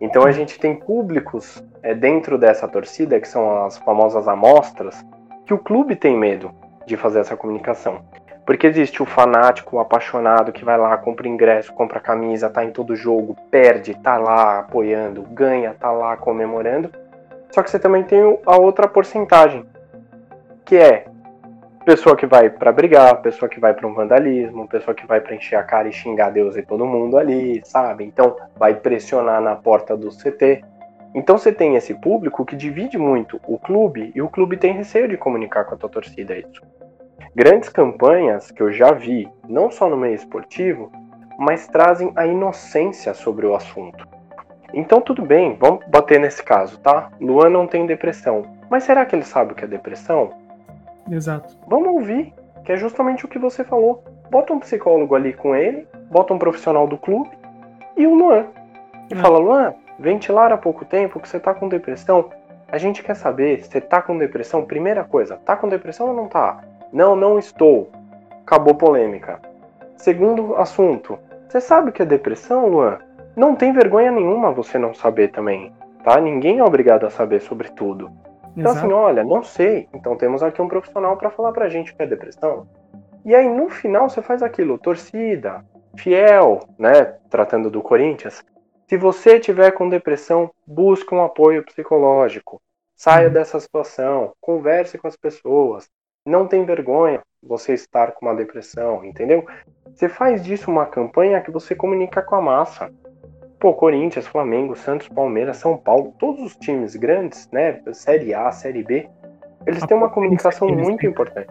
[0.00, 5.04] Então a gente tem públicos é, dentro dessa torcida, que são as famosas amostras,
[5.46, 6.50] que o clube tem medo
[6.84, 8.02] de fazer essa comunicação.
[8.44, 12.70] Porque existe o fanático, o apaixonado que vai lá, compra ingresso, compra camisa, tá em
[12.70, 16.90] todo jogo, perde, tá lá apoiando, ganha, tá lá comemorando.
[17.50, 19.64] Só que você também tem a outra porcentagem,
[20.64, 21.06] que é
[21.86, 25.36] pessoa que vai para brigar, pessoa que vai para um vandalismo, pessoa que vai para
[25.36, 28.04] encher a cara e xingar Deus e todo mundo ali, sabe?
[28.04, 30.64] Então vai pressionar na porta do CT.
[31.14, 35.06] Então você tem esse público que divide muito o clube e o clube tem receio
[35.06, 36.60] de comunicar com a tua torcida isso.
[37.36, 40.90] Grandes campanhas que eu já vi, não só no meio esportivo,
[41.38, 44.08] mas trazem a inocência sobre o assunto.
[44.74, 47.12] Então tudo bem, vamos bater nesse caso, tá?
[47.20, 48.42] Luan não tem depressão.
[48.68, 50.45] Mas será que ele sabe o que é depressão?
[51.10, 51.56] Exato.
[51.66, 52.32] Vamos ouvir,
[52.64, 54.04] que é justamente o que você falou.
[54.30, 57.30] Bota um psicólogo ali com ele, bota um profissional do clube
[57.96, 58.46] e o Luan.
[59.10, 59.16] e é.
[59.16, 62.30] fala, Luan, ventilar há pouco tempo que você tá com depressão.
[62.68, 64.64] A gente quer saber, você tá com depressão?
[64.64, 66.60] Primeira coisa, tá com depressão ou não tá?
[66.92, 67.90] Não, não estou.
[68.42, 69.40] Acabou polêmica.
[69.96, 72.98] Segundo assunto, você sabe o que é depressão, Luan?
[73.36, 76.20] Não tem vergonha nenhuma você não saber também, tá?
[76.20, 78.10] Ninguém é obrigado a saber sobre tudo.
[78.56, 78.86] Então assim, Exato.
[78.86, 79.88] assim, olha, não sei.
[79.92, 82.66] Então temos aqui um profissional para falar pra gente o que é depressão.
[83.24, 85.64] E aí no final você faz aquilo, torcida,
[85.96, 87.04] fiel, né?
[87.28, 88.42] Tratando do Corinthians.
[88.88, 92.62] Se você tiver com depressão, busque um apoio psicológico.
[92.94, 93.32] Saia uhum.
[93.34, 95.88] dessa situação, converse com as pessoas.
[96.24, 99.44] Não tem vergonha você estar com uma depressão, entendeu?
[99.94, 102.92] Você faz disso uma campanha que você comunica com a massa.
[103.58, 107.80] Pô, Corinthians, Flamengo, Santos, Palmeiras, São Paulo, todos os times grandes, né?
[107.92, 109.08] Série A, Série B,
[109.66, 111.48] eles têm uma comunicação muito importante.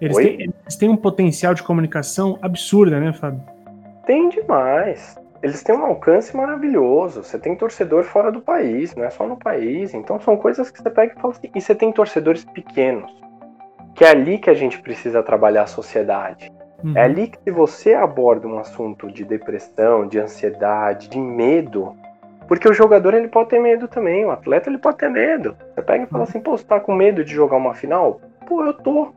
[0.00, 3.40] Eles têm, eles têm, um potencial de comunicação absurda, né, Fábio?
[4.06, 7.22] Tem demais eles têm um alcance maravilhoso.
[7.22, 9.92] Você tem torcedor fora do país, não é só no país.
[9.92, 11.50] Então são coisas que você pega e fala assim.
[11.54, 13.14] E você tem torcedores pequenos,
[13.94, 16.50] que é ali que a gente precisa trabalhar a sociedade.
[16.84, 16.96] Uhum.
[16.96, 21.96] É ali que se você aborda um assunto de depressão, de ansiedade, de medo,
[22.46, 25.56] porque o jogador ele pode ter medo também, o atleta ele pode ter medo.
[25.74, 26.28] Você pega e fala uhum.
[26.28, 28.20] assim, pô, você tá com medo de jogar uma final?
[28.46, 29.12] Pô, eu tô.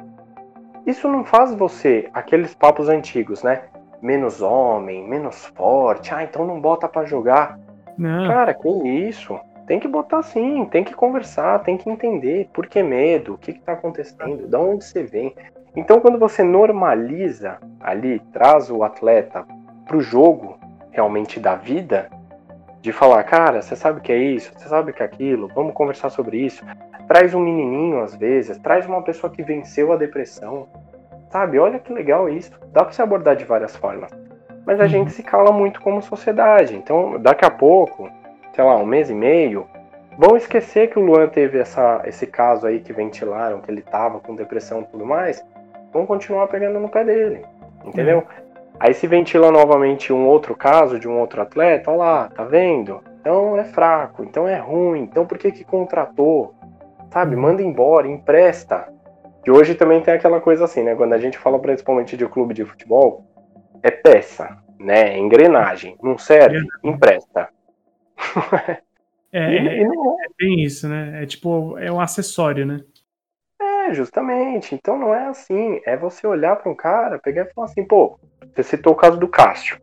[0.86, 3.64] Isso não faz você aqueles papos antigos, né?
[4.02, 6.14] menos homem, menos forte.
[6.14, 7.60] Ah, então não bota para jogar.
[7.98, 8.28] Não.
[8.28, 9.40] Cara, que isso?
[9.66, 13.52] Tem que botar sim, tem que conversar, tem que entender por que medo, o que
[13.52, 15.36] está acontecendo, de onde você vem.
[15.78, 19.46] Então, quando você normaliza ali, traz o atleta
[19.86, 20.60] para o jogo
[20.92, 22.10] realmente da vida,
[22.82, 25.48] de falar, cara, você sabe o que é isso, você sabe o que é aquilo,
[25.56, 26.66] vamos conversar sobre isso.
[27.08, 30.68] Traz um menininho às vezes, traz uma pessoa que venceu a depressão,
[31.30, 31.60] Sabe?
[31.60, 32.52] Olha que legal isso.
[32.72, 34.12] Dá para se abordar de várias formas.
[34.66, 34.90] Mas a uhum.
[34.90, 36.76] gente se cala muito como sociedade.
[36.76, 38.10] Então, daqui a pouco,
[38.54, 39.68] sei lá, um mês e meio,
[40.18, 44.20] vão esquecer que o Luan teve essa, esse caso aí que ventilaram, que ele tava
[44.20, 45.46] com depressão e tudo mais.
[45.92, 47.46] Vão continuar pegando no pé dele.
[47.86, 48.20] Entendeu?
[48.20, 48.48] Uhum.
[48.80, 53.02] Aí se ventila novamente um outro caso de um outro atleta, olha lá, tá vendo?
[53.20, 56.54] Então é fraco, então é ruim, então por que que contratou?
[57.12, 58.88] Sabe, manda embora, empresta.
[59.44, 60.94] Que hoje também tem aquela coisa assim, né?
[60.94, 63.26] Quando a gente fala principalmente de clube de futebol,
[63.82, 65.16] é peça, né?
[65.16, 65.98] É engrenagem.
[66.04, 66.88] Não serve, é.
[66.88, 67.50] empresta.
[69.32, 70.18] É, e, é, e não...
[70.22, 71.24] é bem isso, né?
[71.24, 72.82] É tipo, é um acessório, né?
[73.88, 74.76] É, justamente.
[74.76, 75.82] Então não é assim.
[75.86, 78.20] É você olhar para um cara, pegar e falar assim, pô,
[78.54, 79.80] você citou o caso do Cássio.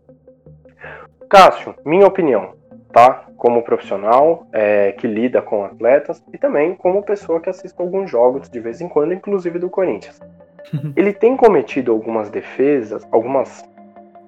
[1.29, 2.55] Cássio, minha opinião,
[2.93, 3.25] tá?
[3.37, 8.49] Como profissional é, que lida com atletas e também como pessoa que assiste alguns jogos
[8.49, 10.21] de vez em quando, inclusive do Corinthians.
[10.97, 13.65] Ele tem cometido algumas defesas, algumas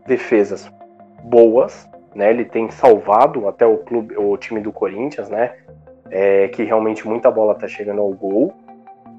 [0.07, 0.71] defesas
[1.23, 2.31] boas, né?
[2.31, 5.55] Ele tem salvado até o clube, o time do Corinthians, né?
[6.11, 8.55] É, que realmente muita bola tá chegando ao gol.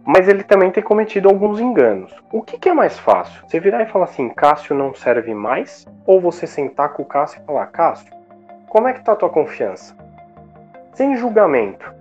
[0.08, 2.16] Mas ele também tem cometido alguns enganos.
[2.32, 3.44] O que, que, é mais fácil?
[3.46, 5.86] Você virar e falar assim, Cássio não serve mais?
[6.06, 8.10] Ou você sentar com o Cássio e falar, Cássio,
[8.70, 9.94] como é que tá a tua confiança?
[10.94, 11.94] Sem julgamento.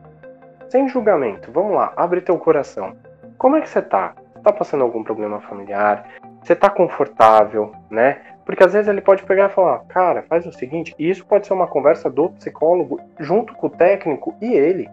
[0.69, 1.51] Sem julgamento.
[1.51, 2.95] Vamos lá, abre teu coração.
[3.37, 4.15] Como é que você tá?
[4.41, 6.09] Tá passando algum problema familiar?
[6.45, 8.21] Você tá confortável, né?
[8.45, 11.45] Porque às vezes ele pode pegar e falar, cara, faz o seguinte, e isso pode
[11.45, 14.89] ser uma conversa do psicólogo junto com o técnico e ele.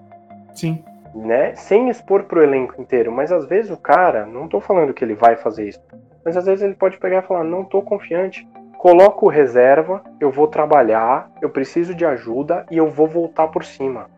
[0.55, 0.83] Sim.
[1.13, 1.55] Né?
[1.55, 3.11] Sem expor pro elenco inteiro.
[3.11, 5.81] Mas às vezes o cara, não tô falando que ele vai fazer isso,
[6.25, 8.47] mas às vezes ele pode pegar e falar, não tô confiante
[8.83, 14.09] coloco reserva, eu vou trabalhar, eu preciso de ajuda e eu vou voltar por cima.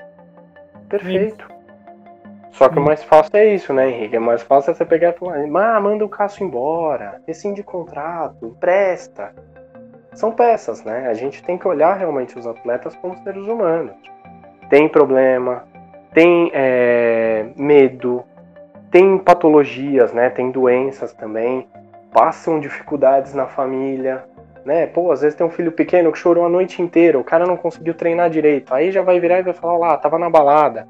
[0.90, 1.48] Perfeito.
[2.50, 4.16] Só que o mais fácil é isso, né, Henrique?
[4.16, 8.58] É mais fácil é você pegar e falar, ah, manda o Cássio embora, rescinde contrato,
[8.60, 9.36] presta.
[10.14, 11.10] São peças, né?
[11.10, 13.94] A gente tem que olhar realmente os atletas como seres humanos.
[14.68, 15.64] Tem problema,
[16.16, 18.24] tem é, medo,
[18.90, 20.30] tem patologias, né?
[20.30, 21.68] Tem doenças também,
[22.14, 24.24] passam dificuldades na família,
[24.64, 24.88] né?
[24.88, 27.58] Pô, às vezes tem um filho pequeno que chorou a noite inteira, o cara não
[27.58, 28.74] conseguiu treinar direito.
[28.74, 30.88] Aí já vai virar e vai falar lá, tava na balada.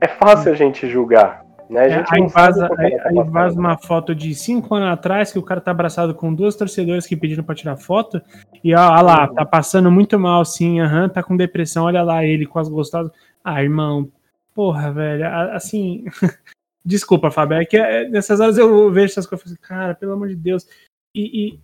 [0.00, 1.44] É fácil a gente julgar.
[1.70, 1.80] Né?
[1.80, 4.88] A é, gente é, aí vaza, aí, tá aí vaza uma foto de cinco anos
[4.88, 8.20] atrás que o cara tá abraçado com duas torcedoras que pediram para tirar foto.
[8.62, 12.24] E ó, ó lá, tá passando muito mal, sim, aham, tá com depressão, olha lá
[12.24, 13.12] ele com as gostosas.
[13.42, 14.08] Ah, irmão,
[14.54, 16.04] porra, velho, assim.
[16.86, 19.94] Desculpa, Fábio, é que é, nessas horas eu vejo essas coisas e falo assim, cara,
[19.94, 20.68] pelo amor de Deus.
[21.14, 21.60] E, e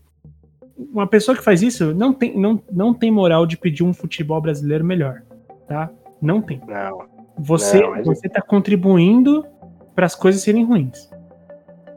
[0.77, 4.41] uma pessoa que faz isso não tem, não, não tem moral de pedir um futebol
[4.41, 5.23] brasileiro melhor,
[5.69, 5.91] tá?
[6.23, 6.61] Não tem.
[6.67, 7.07] Não.
[7.39, 9.47] Você não, você tá contribuindo
[9.95, 11.11] para as coisas serem ruins.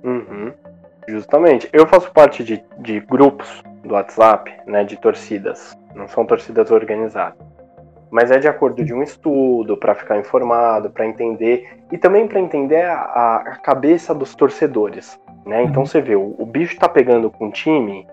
[0.03, 0.53] Uhum.
[1.07, 1.69] Justamente.
[1.71, 5.77] Eu faço parte de, de grupos do WhatsApp, né, de torcidas.
[5.95, 7.52] Não são torcidas organizadas.
[8.13, 12.39] Mas é de acordo de um estudo, para ficar informado, para entender e também para
[12.39, 15.63] entender a, a, cabeça dos torcedores, né?
[15.63, 15.85] Então uhum.
[15.87, 18.05] você vê, o, o bicho tá pegando com o time,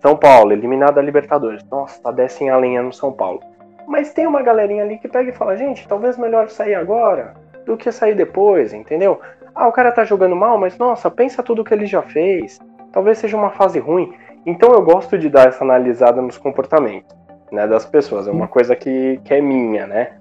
[0.00, 1.62] São Paulo, eliminado da Libertadores.
[1.70, 3.40] Nossa, tá descem a lenha no São Paulo.
[3.86, 7.34] Mas tem uma galerinha ali que pega e fala, gente, talvez melhor sair agora
[7.66, 9.20] do que sair depois, entendeu?
[9.54, 12.58] Ah, o cara tá jogando mal, mas nossa, pensa tudo que ele já fez.
[12.90, 14.14] Talvez seja uma fase ruim.
[14.46, 17.21] Então eu gosto de dar essa analisada nos comportamentos
[17.52, 18.26] né, das pessoas.
[18.26, 20.12] É uma coisa que, que é minha, né?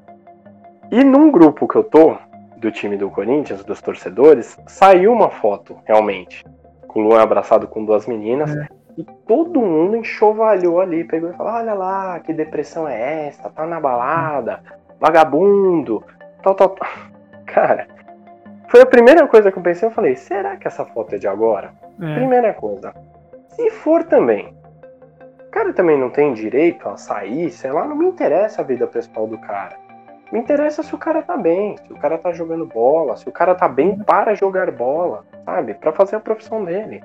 [0.92, 2.18] E num grupo que eu tô,
[2.58, 6.46] do time do Corinthians, dos torcedores, saiu uma foto, realmente.
[6.88, 8.56] Com o Luan abraçado com duas meninas.
[8.56, 8.68] É.
[8.98, 13.50] E todo mundo enxovalhou ali, pegou e falou: olha lá, que depressão é essa?
[13.50, 14.60] Tá na balada,
[15.00, 16.04] vagabundo,
[16.44, 16.88] tal, tal, tal.
[17.48, 17.88] Cara,
[18.68, 19.88] foi a primeira coisa que eu pensei.
[19.88, 21.72] Eu falei: será que essa foto é de agora?
[22.00, 22.16] É.
[22.16, 22.94] Primeira coisa.
[23.48, 24.54] Se for também,
[25.62, 29.28] cara também não tem direito a sair, sei lá, não me interessa a vida pessoal
[29.28, 29.78] do cara.
[30.32, 33.32] Me interessa se o cara tá bem, se o cara tá jogando bola, se o
[33.32, 35.76] cara tá bem para jogar bola, sabe?
[35.76, 37.04] Para fazer a profissão dele.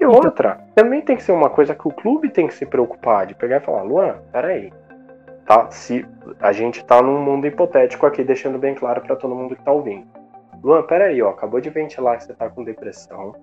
[0.00, 2.64] E então outra, também tem que ser uma coisa que o clube tem que se
[2.64, 4.72] preocupar de pegar e falar, Luan, peraí.
[5.44, 5.70] Tá?
[5.70, 6.06] Se
[6.40, 9.72] a gente tá num mundo hipotético aqui, deixando bem claro para todo mundo que tá
[9.72, 10.06] ouvindo.
[10.62, 13.34] Luan, peraí, ó, acabou de ventilar que você tá com depressão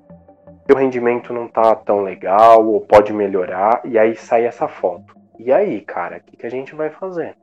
[0.66, 5.16] seu rendimento não tá tão legal ou pode melhorar, e aí sai essa foto.
[5.38, 7.36] E aí, cara, o que, que a gente vai fazer?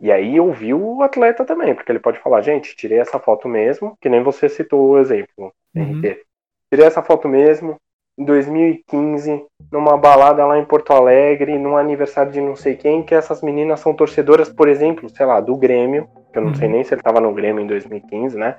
[0.00, 3.96] E aí ouvi o atleta também, porque ele pode falar, gente, tirei essa foto mesmo,
[4.00, 6.00] que nem você citou o exemplo, uhum.
[6.00, 7.76] Tirei essa foto mesmo
[8.18, 13.14] em 2015, numa balada lá em Porto Alegre, num aniversário de não sei quem, que
[13.14, 16.54] essas meninas são torcedoras, por exemplo, sei lá, do Grêmio, que eu não uhum.
[16.56, 18.56] sei nem se ele tava no Grêmio em 2015, né?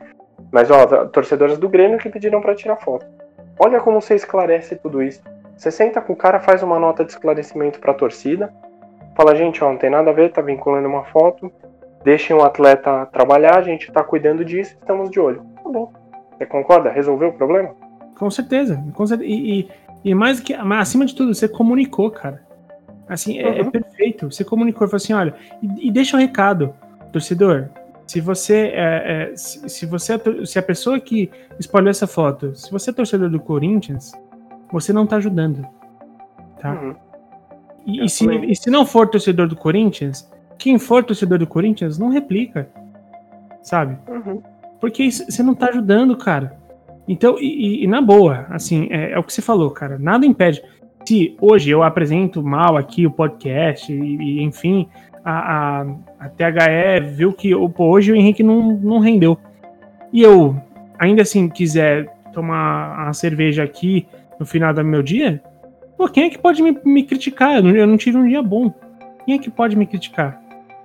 [0.51, 3.05] Mas, ó, torcedoras do Grêmio que pediram para tirar foto.
[3.59, 5.21] Olha como você esclarece tudo isso.
[5.57, 8.53] Você senta com o cara, faz uma nota de esclarecimento para a torcida,
[9.13, 11.51] fala, gente, ó, não tem nada a ver, tá vinculando uma foto,
[12.01, 15.45] deixem o atleta trabalhar, a gente tá cuidando disso, estamos de olho.
[15.61, 15.91] Tá bom.
[16.37, 16.89] Você concorda?
[16.89, 17.75] Resolveu o problema?
[18.17, 18.81] Com certeza.
[18.93, 19.29] Com certeza.
[19.29, 19.69] E, e,
[20.05, 22.41] e mais que acima de tudo, você comunicou, cara.
[23.09, 23.67] Assim, é, é uhum.
[23.67, 24.31] é perfeito.
[24.31, 26.73] Você comunicou, falou assim, olha, e, e deixa um recado,
[27.11, 27.67] torcedor
[28.09, 31.29] se você é, é, se, se, você é se a pessoa que
[31.59, 34.13] espalhou essa foto, se você é torcedor do Corinthians,
[34.71, 35.63] você não tá ajudando,
[36.59, 36.71] tá?
[36.71, 36.95] Uhum.
[37.85, 41.99] E, e, se, e se não for torcedor do Corinthians, quem for torcedor do Corinthians
[41.99, 42.67] não replica,
[43.61, 43.95] sabe?
[44.09, 44.41] Uhum.
[44.81, 46.57] Porque você não tá ajudando, cara.
[47.07, 49.99] Então, e, e na boa, assim, é, é, o que você falou, cara.
[49.99, 50.63] Nada impede.
[51.05, 54.89] Se hoje eu apresento mal aqui o podcast, e, enfim,
[55.23, 55.85] a, a,
[56.19, 59.37] a THE viu que hoje o Henrique não, não rendeu.
[60.11, 60.55] E eu,
[60.97, 64.07] ainda assim, quiser tomar a cerveja aqui
[64.39, 65.41] no final do meu dia,
[65.97, 67.57] pô, quem é que pode me, me criticar?
[67.57, 68.73] Eu não, eu não tive um dia bom.
[69.25, 70.41] Quem é que pode me criticar?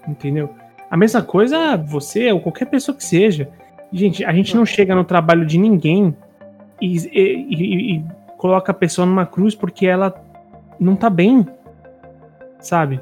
[0.06, 0.50] Entendeu?
[0.90, 3.48] A mesma coisa você ou qualquer pessoa que seja.
[3.92, 6.14] Gente, a gente não chega no trabalho de ninguém
[6.80, 8.04] e, e, e, e
[8.36, 10.14] coloca a pessoa numa cruz porque ela
[10.78, 11.46] não tá bem,
[12.58, 13.00] sabe?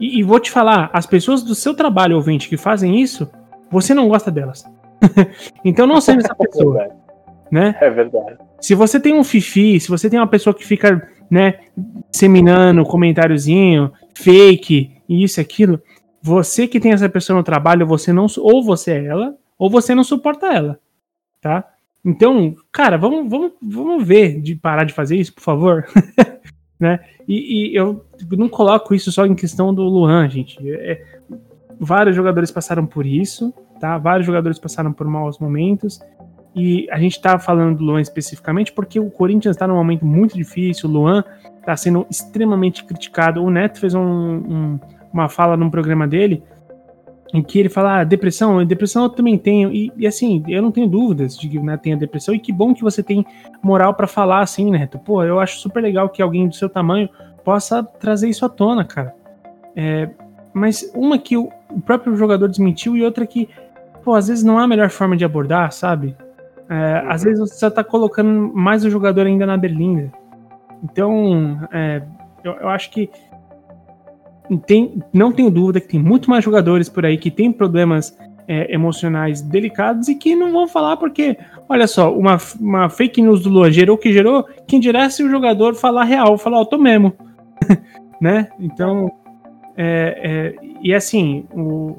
[0.00, 3.30] E, e, vou te falar, as pessoas do seu trabalho, ouvinte, que fazem isso,
[3.70, 4.64] você não gosta delas.
[5.64, 6.82] então não seja essa pessoa.
[6.82, 6.90] É
[7.50, 7.76] né?
[7.80, 8.38] É verdade.
[8.60, 11.60] Se você tem um fifi, se você tem uma pessoa que fica, né,
[12.10, 15.80] disseminando comentáriozinho, fake, isso e aquilo,
[16.20, 19.94] você que tem essa pessoa no trabalho, você não ou você é ela, ou você
[19.94, 20.78] não suporta ela,
[21.40, 21.64] tá?
[22.04, 25.86] Então, cara, vamos, vamos, vamos ver de parar de fazer isso, por favor.
[26.78, 27.00] né?
[27.26, 30.58] E, e, eu não coloco isso só em questão do Luan, gente.
[30.70, 31.02] É,
[31.78, 33.98] vários jogadores passaram por isso, tá?
[33.98, 36.00] Vários jogadores passaram por maus momentos.
[36.54, 40.36] E a gente tá falando do Luan especificamente porque o Corinthians está num momento muito
[40.36, 40.88] difícil.
[40.88, 41.22] O Luan
[41.60, 43.42] está sendo extremamente criticado.
[43.42, 44.80] O Neto fez um, um,
[45.12, 46.42] uma fala num programa dele
[47.32, 50.70] em que ele fala, ah, depressão, depressão eu também tenho, e, e, assim, eu não
[50.70, 53.24] tenho dúvidas de que Neto tenha depressão, e que bom que você tem
[53.62, 54.98] moral para falar assim, Neto.
[54.98, 57.08] Pô, eu acho super legal que alguém do seu tamanho
[57.44, 59.14] possa trazer isso à tona, cara.
[59.76, 60.08] É,
[60.52, 63.48] mas uma que o, o, próprio jogador desmentiu, e outra que,
[64.02, 66.16] pô, às vezes não é a melhor forma de abordar, sabe?
[66.68, 70.10] É, às vezes você só tá colocando mais o jogador ainda na berlinda.
[70.82, 72.02] Então, é,
[72.42, 73.10] eu, eu acho que
[74.56, 78.16] tem, não tenho dúvida que tem muito mais jogadores por aí que têm problemas
[78.48, 81.36] é, emocionais delicados e que não vão falar porque,
[81.68, 85.22] olha só, uma, uma fake news do Luan gerou o que gerou, quem dirá se
[85.22, 87.12] o jogador falar real, falar, eu tô mesmo,
[88.18, 88.48] né?
[88.58, 89.12] Então,
[89.76, 91.98] é, é, e assim, o,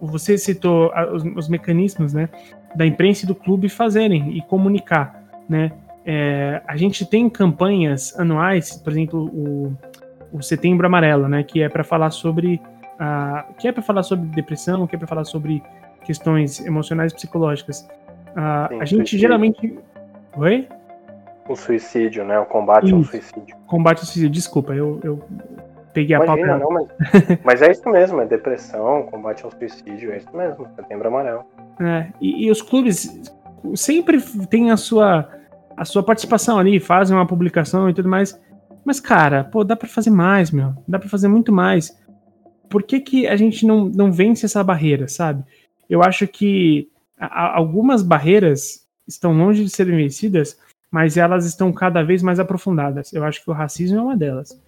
[0.00, 2.28] você citou os, os, mecanismos, né,
[2.76, 5.72] da imprensa e do clube fazerem e comunicar, né?
[6.06, 9.74] É, a gente tem campanhas anuais, por exemplo, o
[10.34, 11.44] o Setembro Amarelo, né?
[11.44, 12.60] Que é para falar sobre
[12.94, 15.62] uh, que é para falar sobre depressão, que é para falar sobre
[16.04, 17.88] questões emocionais e psicológicas,
[18.30, 19.18] uh, Sim, a gente suicídio.
[19.20, 19.78] geralmente.
[20.36, 20.68] Oi?
[21.48, 22.38] O suicídio, né?
[22.38, 22.96] O combate isso.
[22.96, 23.56] ao suicídio.
[23.66, 25.22] Combate ao suicídio, desculpa, eu, eu
[25.92, 26.64] peguei Imagina, a pauta.
[26.64, 26.88] Não, mas,
[27.44, 31.44] mas é isso mesmo, é depressão, combate ao suicídio, é isso mesmo, setembro amarelo.
[31.80, 33.32] É, e, e os clubes
[33.74, 35.28] sempre têm a sua,
[35.76, 38.40] a sua participação ali, fazem uma publicação e tudo mais.
[38.84, 40.74] Mas, cara, pô, dá para fazer mais, meu.
[40.86, 41.96] Dá para fazer muito mais.
[42.68, 45.42] Por que, que a gente não, não vence essa barreira, sabe?
[45.88, 50.58] Eu acho que a, algumas barreiras estão longe de serem vencidas,
[50.90, 53.12] mas elas estão cada vez mais aprofundadas.
[53.12, 54.60] Eu acho que o racismo é uma delas.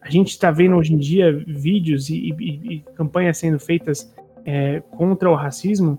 [0.00, 4.80] A gente está vendo hoje em dia vídeos e, e, e campanhas sendo feitas é,
[4.90, 5.98] contra o racismo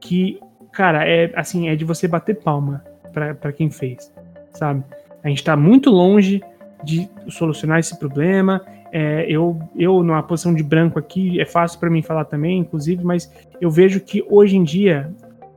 [0.00, 0.40] que,
[0.72, 2.82] cara, é assim, é de você bater palma
[3.12, 4.12] para quem fez,
[4.52, 4.82] sabe?
[5.22, 6.42] A gente está muito longe
[6.82, 8.62] de solucionar esse problema.
[8.90, 13.04] É, eu, eu, numa posição de branco aqui, é fácil para mim falar também, inclusive,
[13.04, 15.12] mas eu vejo que hoje em dia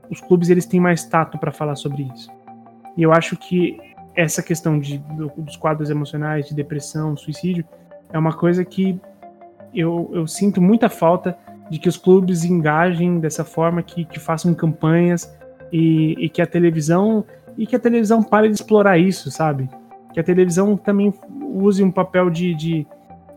[0.09, 2.29] os clubes eles têm mais tato para falar sobre isso.
[2.97, 3.79] E eu acho que
[4.13, 7.63] essa questão de, do, dos quadros emocionais, de depressão, suicídio,
[8.11, 8.99] é uma coisa que
[9.73, 11.37] eu, eu sinto muita falta
[11.69, 15.33] de que os clubes engajem dessa forma, que, que façam campanhas
[15.71, 17.25] e, e que a televisão
[17.57, 19.69] e que a televisão pare de explorar isso, sabe?
[20.13, 21.13] Que a televisão também
[21.53, 22.87] use um papel de, de,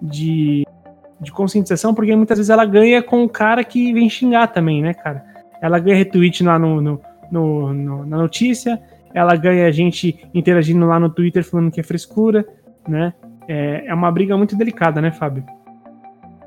[0.00, 0.66] de,
[1.20, 4.94] de conscientização, porque muitas vezes ela ganha com o cara que vem xingar também, né,
[4.94, 5.24] cara?
[5.60, 7.00] Ela ganha retweet lá no, no,
[7.30, 8.80] no, no na notícia,
[9.14, 12.44] ela ganha a gente interagindo lá no Twitter falando que é frescura,
[12.86, 13.14] né?
[13.46, 15.44] É, é uma briga muito delicada, né, Fábio?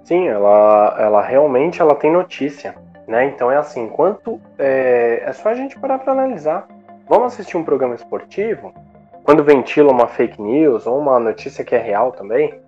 [0.03, 2.75] Sim, ela, ela realmente ela tem notícia,
[3.07, 3.25] né?
[3.25, 6.67] Então é assim, enquanto é, é só a gente parar para analisar.
[7.07, 8.73] Vamos assistir um programa esportivo,
[9.27, 12.61] quando ventila uma fake news ou uma notícia que é real também,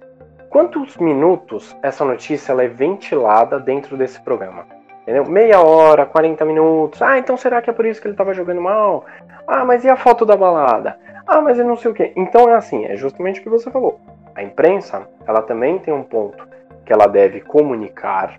[0.50, 4.66] quantos minutos essa notícia ela é ventilada dentro desse programa?
[5.04, 5.24] Entendeu?
[5.24, 7.02] Meia hora, 40 minutos.
[7.02, 9.06] Ah, então será que é por isso que ele estava jogando mal?
[9.48, 11.00] Ah, mas e a foto da balada?
[11.26, 12.12] Ah, mas eu não sei o que.
[12.14, 13.98] Então é assim, é justamente o que você falou.
[14.36, 16.46] A imprensa, ela também tem um ponto
[16.86, 18.38] que ela deve comunicar,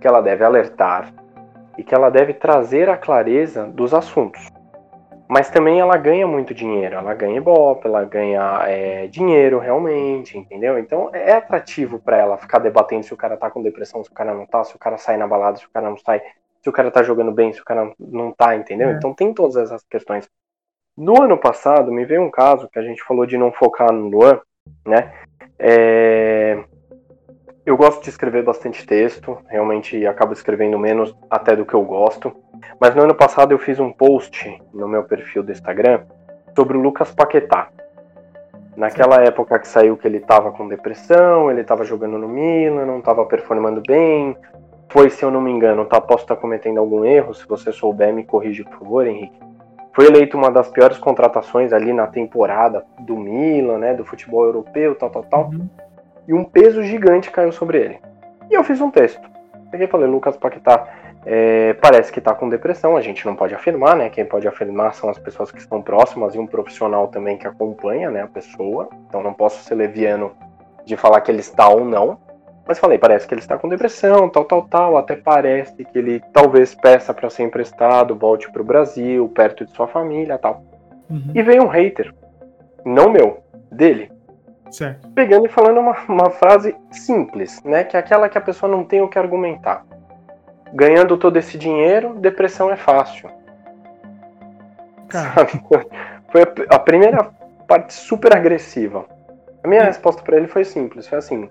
[0.00, 1.12] que ela deve alertar
[1.76, 4.40] e que ela deve trazer a clareza dos assuntos.
[5.30, 10.76] Mas também ela ganha muito dinheiro, ela ganha ibope, ela ganha é, dinheiro realmente, entendeu?
[10.76, 14.12] Então é atrativo para ela ficar debatendo se o cara tá com depressão, se o
[14.12, 16.20] cara não tá, se o cara sai na balada, se o cara não sai,
[16.60, 18.88] se o cara tá jogando bem, se o cara não tá, entendeu?
[18.88, 18.92] É.
[18.94, 20.28] Então tem todas essas questões.
[20.98, 24.08] No ano passado, me veio um caso que a gente falou de não focar no
[24.08, 24.40] Luan,
[24.84, 25.14] né?
[25.56, 26.60] É,
[27.70, 32.34] eu gosto de escrever bastante texto, realmente acabo escrevendo menos até do que eu gosto.
[32.80, 36.00] Mas no ano passado eu fiz um post no meu perfil do Instagram
[36.56, 37.68] sobre o Lucas Paquetá.
[38.76, 42.98] Naquela época que saiu que ele estava com depressão, ele estava jogando no Milan, não
[42.98, 44.36] estava performando bem.
[44.88, 47.70] Foi, se eu não me engano, tá, posso estar tá cometendo algum erro, se você
[47.70, 49.38] souber me corrige por favor, Henrique.
[49.94, 54.96] Foi eleito uma das piores contratações ali na temporada do Milan, né, do futebol europeu,
[54.96, 55.50] tal, tal, tal.
[55.50, 55.68] Uhum
[56.30, 57.98] e um peso gigante caiu sobre ele.
[58.48, 59.20] E eu fiz um texto.
[59.68, 60.86] Peguei e falei, Lucas Paquetá
[61.26, 64.08] é, parece que está com depressão, a gente não pode afirmar, né?
[64.08, 68.12] Quem pode afirmar são as pessoas que estão próximas e um profissional também que acompanha
[68.12, 68.88] né, a pessoa.
[69.08, 70.30] Então não posso ser leviano
[70.86, 72.16] de falar que ele está ou não.
[72.64, 74.96] Mas falei, parece que ele está com depressão, tal, tal, tal.
[74.96, 79.72] Até parece que ele talvez peça para ser emprestado, volte para o Brasil, perto de
[79.72, 80.62] sua família, tal.
[81.10, 81.32] Uhum.
[81.34, 82.14] E veio um hater,
[82.84, 84.12] não meu, dele,
[84.70, 85.08] Certo.
[85.10, 87.84] Pegando e falando uma, uma frase simples, né?
[87.84, 89.84] Que é aquela que a pessoa não tem o que argumentar.
[90.72, 93.28] Ganhando todo esse dinheiro, depressão é fácil.
[95.10, 95.60] Sabe?
[96.30, 97.30] Foi a, a primeira
[97.66, 99.04] parte super agressiva.
[99.62, 101.50] A minha resposta para ele foi simples, foi assim: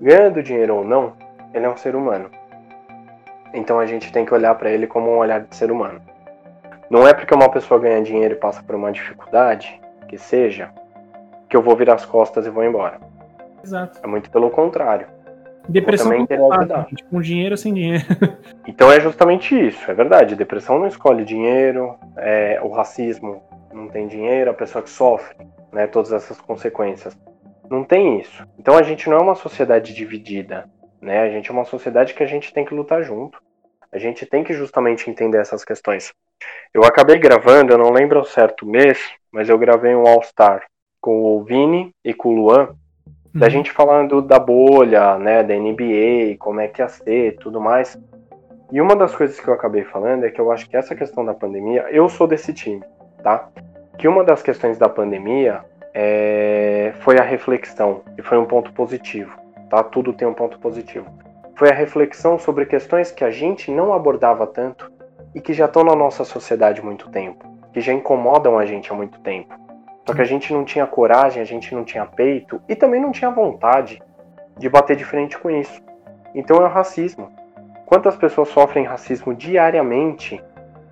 [0.00, 1.14] ganhando dinheiro ou não,
[1.54, 2.30] ele é um ser humano.
[3.52, 6.00] Então a gente tem que olhar para ele como um olhar de ser humano.
[6.90, 10.70] Não é porque uma pessoa ganha dinheiro e passa por uma dificuldade, que seja,
[11.48, 13.00] que eu vou virar as costas e vou embora.
[13.64, 13.98] Exato.
[14.02, 15.06] É muito pelo contrário.
[15.68, 16.86] Depressão querer ajudar.
[17.10, 18.04] com dinheiro ou sem dinheiro.
[18.66, 20.36] Então é justamente isso, é verdade.
[20.36, 23.42] Depressão não escolhe dinheiro, é, o racismo
[23.72, 25.36] não tem dinheiro, a pessoa que sofre,
[25.72, 27.18] né, todas essas consequências.
[27.70, 28.46] Não tem isso.
[28.58, 30.68] Então a gente não é uma sociedade dividida,
[31.00, 31.20] né?
[31.20, 33.40] A gente é uma sociedade que a gente tem que lutar junto.
[33.90, 36.12] A gente tem que justamente entender essas questões.
[36.72, 38.98] Eu acabei gravando, eu não lembro ao certo mês,
[39.32, 40.62] mas eu gravei um All Star
[41.08, 42.68] com o Vini e com o Luan,
[43.34, 43.50] da uhum.
[43.50, 47.98] gente falando da bolha, né, da NBA, como é que ia ser, tudo mais.
[48.70, 51.24] E uma das coisas que eu acabei falando é que eu acho que essa questão
[51.24, 52.84] da pandemia, eu sou desse time,
[53.22, 53.48] tá?
[53.96, 59.34] Que uma das questões da pandemia é, foi a reflexão, e foi um ponto positivo,
[59.70, 59.82] tá?
[59.82, 61.06] Tudo tem um ponto positivo.
[61.56, 64.92] foi a reflexão sobre questões que a gente não abordava tanto
[65.34, 68.92] e que já estão na nossa sociedade há muito tempo, que já incomodam a gente
[68.92, 69.67] há muito tempo.
[70.08, 73.12] Só que a gente não tinha coragem, a gente não tinha peito e também não
[73.12, 74.02] tinha vontade
[74.56, 75.82] de bater de frente com isso.
[76.34, 77.30] Então é o racismo.
[77.84, 80.42] Quantas pessoas sofrem racismo diariamente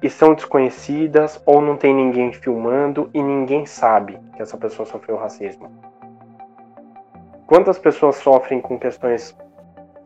[0.03, 5.17] e são desconhecidas ou não tem ninguém filmando e ninguém sabe que essa pessoa sofreu
[5.17, 5.71] racismo?
[7.47, 9.35] Quantas pessoas sofrem com questões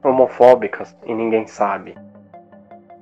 [0.04, 1.98] homofóbicas e ninguém sabe?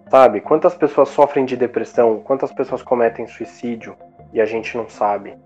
[0.09, 0.41] Sabe?
[0.41, 2.21] Quantas pessoas sofrem de depressão?
[2.21, 3.95] Quantas pessoas cometem suicídio
[4.33, 5.37] e a gente não sabe?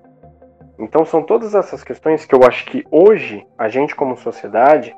[0.82, 4.94] Então são todas essas questões que eu acho que hoje a gente como sociedade,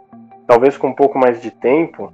[0.46, 2.10] talvez com um pouco mais de tempo,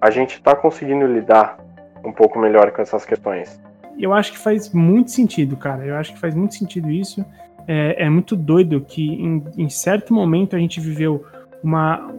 [0.00, 1.58] a gente está conseguindo lidar
[2.02, 3.60] um pouco melhor com essas questões.
[3.98, 5.84] Eu acho que faz muito sentido, cara.
[5.84, 7.22] Eu acho que faz muito sentido isso.
[7.68, 11.26] É, é muito doido que em, em, certo momento a gente viveu
[11.62, 12.10] uma,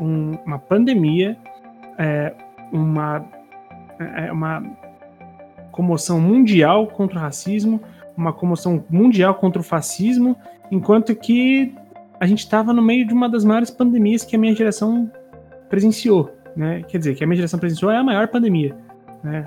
[0.00, 1.36] um, uma pandemia,
[1.98, 2.32] é,
[2.72, 3.22] uma,
[4.16, 4.62] é, uma
[5.70, 7.78] comoção mundial contra o racismo,
[8.16, 10.36] uma comoção mundial contra o fascismo,
[10.70, 11.74] enquanto que
[12.20, 15.10] a gente estava no meio de uma das maiores pandemias que a minha geração
[15.68, 16.30] presenciou.
[16.56, 16.82] Né?
[16.86, 18.76] Quer dizer, que a minha geração presenciou é a maior pandemia.
[19.24, 19.44] Né?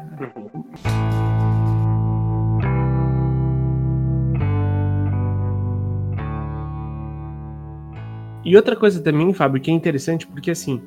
[8.44, 10.82] E outra coisa também, Fábio, que é interessante, porque assim,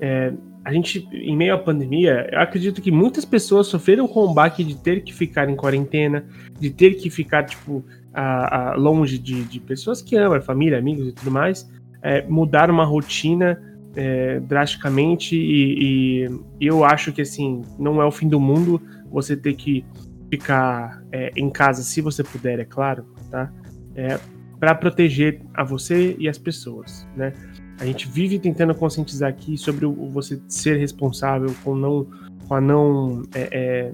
[0.00, 0.32] é,
[0.64, 4.64] a gente, em meio à pandemia, eu acredito que muitas pessoas sofreram com o baque
[4.64, 6.24] de ter que ficar em quarentena,
[6.58, 11.08] de ter que ficar, tipo, a, a, longe de, de, pessoas que amam, família, amigos
[11.08, 11.70] e tudo mais,
[12.02, 13.60] é, mudar uma rotina
[13.96, 16.26] é, drasticamente e,
[16.60, 18.80] e, eu acho que assim não é o fim do mundo
[19.10, 19.84] você ter que
[20.30, 23.52] ficar é, em casa se você puder, é claro, tá?
[23.94, 24.18] É,
[24.58, 27.32] para proteger a você e as pessoas, né?
[27.78, 32.06] A gente vive tentando conscientizar aqui sobre o, você ser responsável com não,
[32.46, 33.92] com a não, é, é,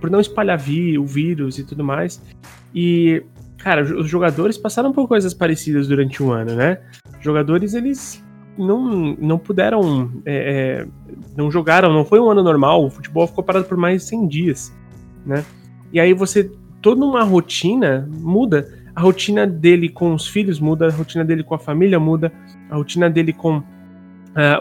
[0.00, 2.20] por não espalhar vi, o vírus e tudo mais.
[2.74, 3.22] E
[3.58, 6.78] cara, os jogadores passaram por coisas parecidas durante o ano, né?
[7.18, 8.22] Os jogadores eles
[8.56, 10.10] não, não puderam.
[10.24, 10.86] É, é,
[11.36, 12.84] não jogaram, não foi um ano normal.
[12.84, 14.72] O futebol ficou parado por mais de 100 dias,
[15.24, 15.44] né?
[15.92, 16.50] E aí você.
[16.82, 18.68] Toda uma rotina muda.
[18.96, 22.32] A rotina dele com os filhos muda, a rotina dele com a família muda,
[22.70, 23.62] a rotina dele com uh,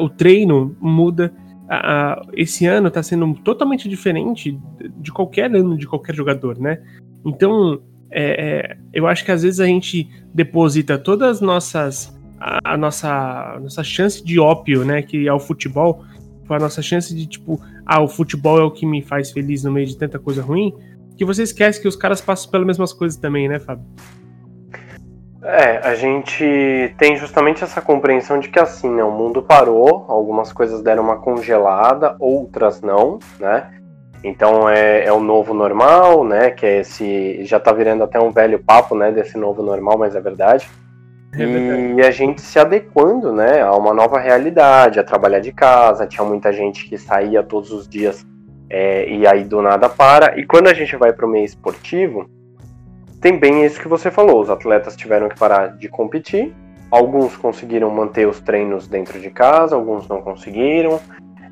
[0.01, 1.33] o treino muda.
[1.63, 4.59] Uh, esse ano está sendo totalmente diferente
[4.97, 6.79] de qualquer ano de qualquer jogador, né?
[7.25, 7.81] Então,
[8.11, 13.55] é, é, eu acho que às vezes a gente deposita todas as nossas a, nossa,
[13.55, 16.03] a nossa chance de ópio, né, que é o futebol,
[16.47, 19.71] a nossa chance de tipo, ah, o futebol é o que me faz feliz no
[19.71, 20.73] meio de tanta coisa ruim,
[21.17, 23.85] que você esquece que os caras passam pelas mesmas coisas também, né, Fábio?
[25.47, 30.51] É, a gente tem justamente essa compreensão de que assim, né, o mundo parou, algumas
[30.51, 33.71] coisas deram uma congelada, outras não, né?
[34.23, 36.49] Então é, é o novo normal, né?
[36.49, 37.45] Que é esse.
[37.45, 39.11] Já tá virando até um velho papo, né?
[39.11, 40.67] Desse novo normal, mas é verdade.
[41.37, 41.43] É
[41.95, 46.07] e a gente se adequando, né, a uma nova realidade, a trabalhar de casa.
[46.07, 48.25] Tinha muita gente que saía todos os dias
[48.69, 50.39] é, e aí do nada para.
[50.39, 52.29] E quando a gente vai para o meio esportivo,
[53.21, 54.41] tem bem isso que você falou.
[54.41, 56.53] Os atletas tiveram que parar de competir.
[56.91, 60.99] Alguns conseguiram manter os treinos dentro de casa, alguns não conseguiram.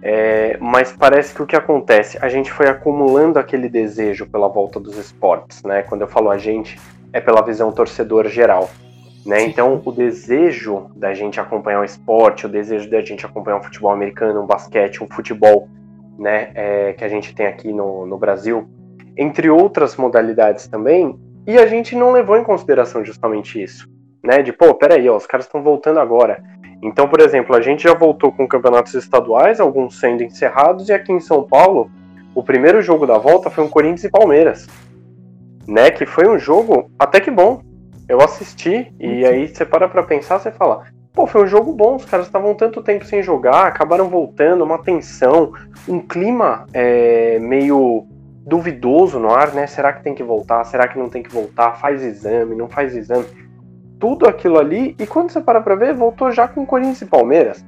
[0.01, 4.79] É, mas parece que o que acontece, a gente foi acumulando aquele desejo pela volta
[4.79, 5.81] dos esportes, né?
[5.83, 6.77] Quando eu falo a gente,
[7.13, 8.69] é pela visão torcedor geral.
[9.25, 9.43] Né?
[9.43, 13.91] Então, o desejo da gente acompanhar o esporte, o desejo da gente acompanhar um futebol
[13.91, 15.69] americano, um basquete, um futebol
[16.19, 18.67] né, é, que a gente tem aqui no, no Brasil,
[19.15, 23.89] entre outras modalidades também, e a gente não levou em consideração justamente isso.
[24.23, 24.41] Né?
[24.41, 26.43] De, pô, peraí, ó, os caras estão voltando agora.
[26.81, 31.11] Então, por exemplo, a gente já voltou com campeonatos estaduais, alguns sendo encerrados, e aqui
[31.11, 31.89] em São Paulo,
[32.35, 34.67] o primeiro jogo da volta foi um Corinthians e Palmeiras.
[35.65, 37.61] Né, que foi um jogo até que bom,
[38.09, 40.83] eu assisti e aí você para pra pensar, você fala,
[41.13, 44.79] pô, foi um jogo bom, os caras estavam tanto tempo sem jogar, acabaram voltando, uma
[44.79, 45.53] tensão,
[45.87, 48.05] um clima é, meio
[48.45, 49.65] duvidoso no ar, né?
[49.67, 50.63] Será que tem que voltar?
[50.65, 51.75] Será que não tem que voltar?
[51.75, 53.25] Faz exame, não faz exame.
[53.99, 57.65] Tudo aquilo ali, e quando você para pra ver, voltou já com Corinthians e Palmeiras.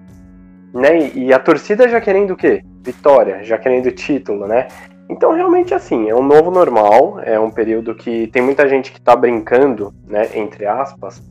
[0.73, 1.11] Né?
[1.13, 2.61] E, a torcida já querendo o quê?
[2.81, 4.67] Vitória, já querendo título, né?
[5.07, 8.97] Então, realmente, assim, é um novo normal, é um período que tem muita gente que
[8.97, 11.21] está brincando, né, entre aspas,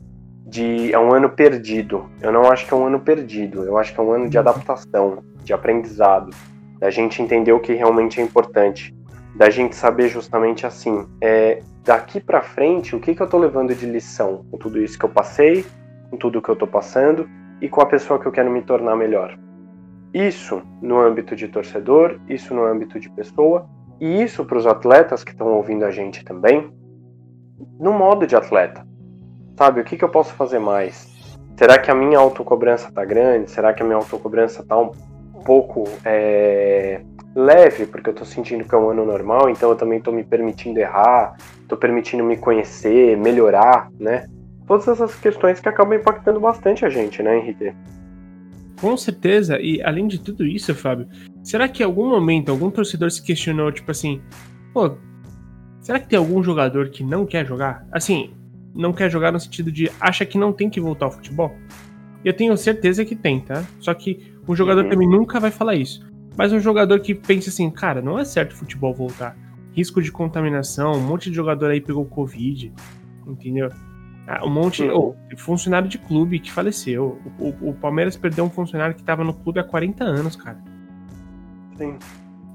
[0.47, 2.09] de é um ano perdido.
[2.21, 4.37] Eu não acho que é um ano perdido, eu acho que é um ano de
[4.37, 6.31] adaptação, de aprendizado,
[6.79, 8.95] da gente entender o que realmente é importante,
[9.35, 13.75] da gente saber justamente assim, é, daqui para frente, o que, que eu estou levando
[13.75, 15.65] de lição com tudo isso que eu passei,
[16.09, 17.29] com tudo que eu estou passando
[17.61, 19.37] e com a pessoa que eu quero me tornar melhor.
[20.13, 23.67] Isso no âmbito de torcedor, isso no âmbito de pessoa,
[23.99, 26.73] e isso para os atletas que estão ouvindo a gente também,
[27.77, 28.87] no modo de atleta.
[29.57, 31.13] Sabe, o que, que eu posso fazer mais?
[31.57, 33.51] Será que a minha autocobrança tá grande?
[33.51, 34.91] Será que a minha autocobrança tá um
[35.45, 37.01] pouco é,
[37.35, 40.23] leve, porque eu tô sentindo que é um ano normal, então eu também tô me
[40.23, 41.37] permitindo errar,
[41.67, 44.27] tô permitindo me conhecer, melhorar, né?
[44.67, 47.71] Todas essas questões que acabam impactando bastante a gente, né, Henrique?
[48.81, 51.07] Com certeza, e além de tudo isso, Fábio,
[51.43, 54.21] será que em algum momento algum torcedor se questionou, tipo assim,
[54.73, 54.97] pô,
[55.79, 57.85] será que tem algum jogador que não quer jogar?
[57.91, 58.33] Assim,
[58.73, 61.55] não quer jogar no sentido de acha que não tem que voltar ao futebol?
[62.23, 63.63] Eu tenho certeza que tem, tá?
[63.79, 64.89] Só que um jogador uhum.
[64.89, 66.05] também nunca vai falar isso.
[66.37, 69.37] Mas um jogador que pensa assim, cara, não é certo o futebol voltar.
[69.73, 72.73] Risco de contaminação, um monte de jogador aí pegou Covid,
[73.27, 73.69] entendeu?
[74.27, 74.83] Ah, um monte.
[74.83, 75.15] Uhum.
[75.31, 77.19] Oh, funcionário de clube que faleceu.
[77.39, 80.57] O, o, o, Palmeiras perdeu um funcionário que tava no clube há 40 anos, cara.
[81.77, 81.97] Sim.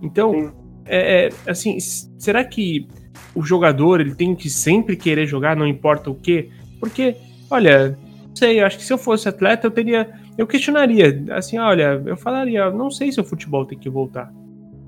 [0.03, 0.53] Então, Sim.
[0.87, 1.79] É, é, assim,
[2.19, 2.89] será que
[3.35, 6.51] o jogador ele tem que sempre querer jogar, não importa o quê?
[6.81, 7.17] Porque,
[7.49, 10.11] olha, não sei, eu acho que se eu fosse atleta, eu teria.
[10.41, 14.33] Eu questionaria, assim, olha, eu falaria, não sei se o futebol tem que voltar,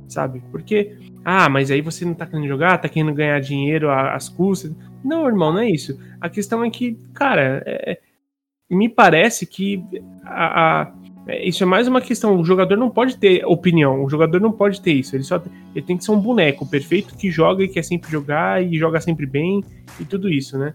[0.08, 0.42] sabe?
[0.50, 4.74] Porque, ah, mas aí você não tá querendo jogar, tá querendo ganhar dinheiro às custas.
[5.04, 6.00] Não, irmão, não é isso.
[6.18, 8.00] A questão é que, cara, é,
[8.70, 9.84] me parece que
[10.24, 10.92] a, a
[11.26, 12.40] é, isso é mais uma questão.
[12.40, 14.02] O jogador não pode ter opinião.
[14.02, 15.14] O jogador não pode ter isso.
[15.14, 15.38] Ele só
[15.74, 19.02] ele tem que ser um boneco perfeito que joga e quer sempre jogar e joga
[19.02, 19.62] sempre bem
[20.00, 20.72] e tudo isso, né?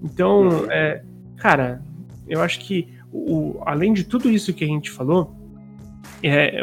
[0.00, 0.70] Então, uhum.
[0.70, 1.02] é,
[1.36, 1.82] cara,
[2.28, 5.34] eu acho que o, além de tudo isso que a gente falou,
[6.22, 6.60] é,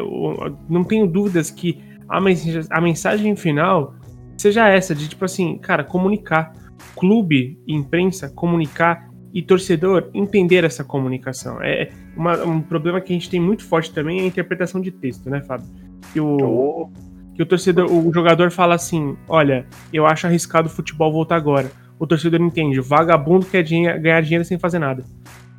[0.70, 3.96] não tenho dúvidas que a mensagem, a mensagem final
[4.38, 6.54] seja essa de tipo assim, cara, comunicar.
[6.96, 11.62] Clube, imprensa, comunicar e torcedor entender essa comunicação.
[11.62, 14.92] É uma, um problema que a gente tem muito forte também é a interpretação de
[14.92, 15.68] texto, né, Fábio?
[16.14, 16.90] Que o,
[17.36, 21.72] que o torcedor, o jogador fala assim: olha, eu acho arriscado o futebol voltar agora.
[22.00, 25.04] O torcedor entende, o vagabundo quer dinheiro, ganhar dinheiro sem fazer nada.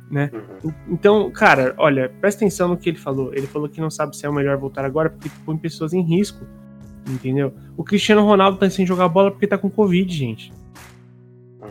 [0.09, 0.31] Né?
[0.63, 0.73] Uhum.
[0.87, 3.31] Então, cara, olha, presta atenção no que ele falou.
[3.33, 6.01] Ele falou que não sabe se é o melhor voltar agora porque põe pessoas em
[6.01, 6.45] risco.
[7.07, 7.53] Entendeu?
[7.77, 10.51] O Cristiano Ronaldo tá sem jogar bola porque tá com Covid, gente.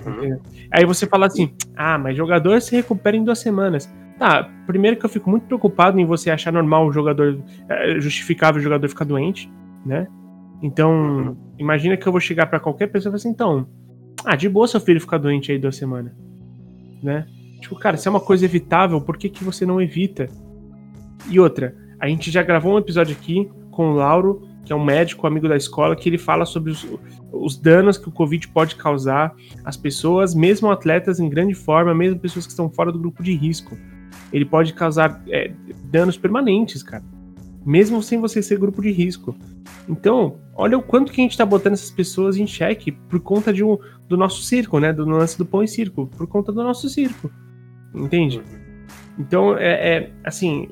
[0.06, 0.38] Uhum.
[0.70, 3.90] Aí você fala assim: ah, mas jogador se recupera em duas semanas.
[4.18, 8.60] Tá, primeiro que eu fico muito preocupado em você achar normal o jogador, é, justificável
[8.60, 9.50] o jogador ficar doente,
[9.86, 10.08] né?
[10.60, 11.36] Então, uhum.
[11.56, 13.68] imagina que eu vou chegar para qualquer pessoa e falar assim: então,
[14.24, 16.12] ah, de boa seu filho ficar doente aí duas semanas,
[17.02, 17.26] né?
[17.60, 20.28] Tipo, cara, se é uma coisa evitável, por que, que você não evita?
[21.28, 24.84] E outra, a gente já gravou um episódio aqui com o Lauro que é um
[24.84, 26.86] médico amigo da escola, que ele fala sobre os,
[27.32, 29.34] os danos que o Covid pode causar
[29.64, 33.34] às pessoas, mesmo atletas em grande forma, mesmo pessoas que estão fora do grupo de
[33.34, 33.78] risco.
[34.30, 35.50] Ele pode causar é,
[35.84, 37.02] danos permanentes, cara.
[37.64, 39.34] Mesmo sem você ser grupo de risco.
[39.88, 43.54] Então, olha o quanto que a gente está botando essas pessoas em xeque por conta
[43.54, 44.92] de um, do nosso circo, né?
[44.92, 46.10] Do lance do pão e circo.
[46.14, 47.30] Por conta do nosso circo.
[47.94, 48.42] Entende?
[49.18, 50.68] Então, é, é assim,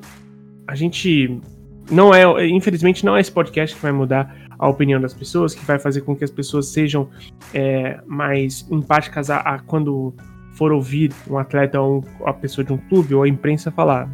[0.67, 1.41] a gente
[1.89, 5.63] não é, infelizmente, não é esse podcast que vai mudar a opinião das pessoas, que
[5.65, 7.09] vai fazer com que as pessoas sejam
[7.53, 10.13] é, mais empáticas a, a, quando
[10.53, 14.09] for ouvir um atleta ou a pessoa de um clube ou a imprensa falar.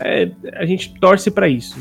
[0.00, 1.78] É, a gente torce para isso.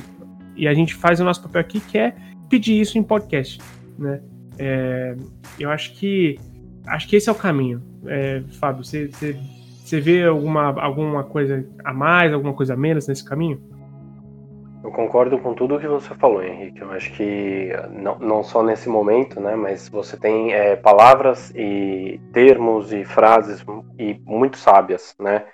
[0.56, 2.16] E a gente faz o nosso papel aqui, que é
[2.50, 3.60] pedir isso em podcast.
[3.98, 4.22] Né?
[4.58, 5.16] É,
[5.60, 6.40] eu acho que
[6.88, 7.82] acho que esse é o caminho.
[8.06, 9.38] É, Fábio, você, você,
[9.84, 13.62] você vê alguma, alguma coisa a mais, alguma coisa a menos nesse caminho?
[14.82, 16.82] Eu concordo com tudo que você falou, Henrique.
[16.82, 22.20] Eu acho que não, não só nesse momento, né, mas você tem é, palavras e
[22.32, 23.64] termos e frases
[24.00, 25.46] e muito sábias, né?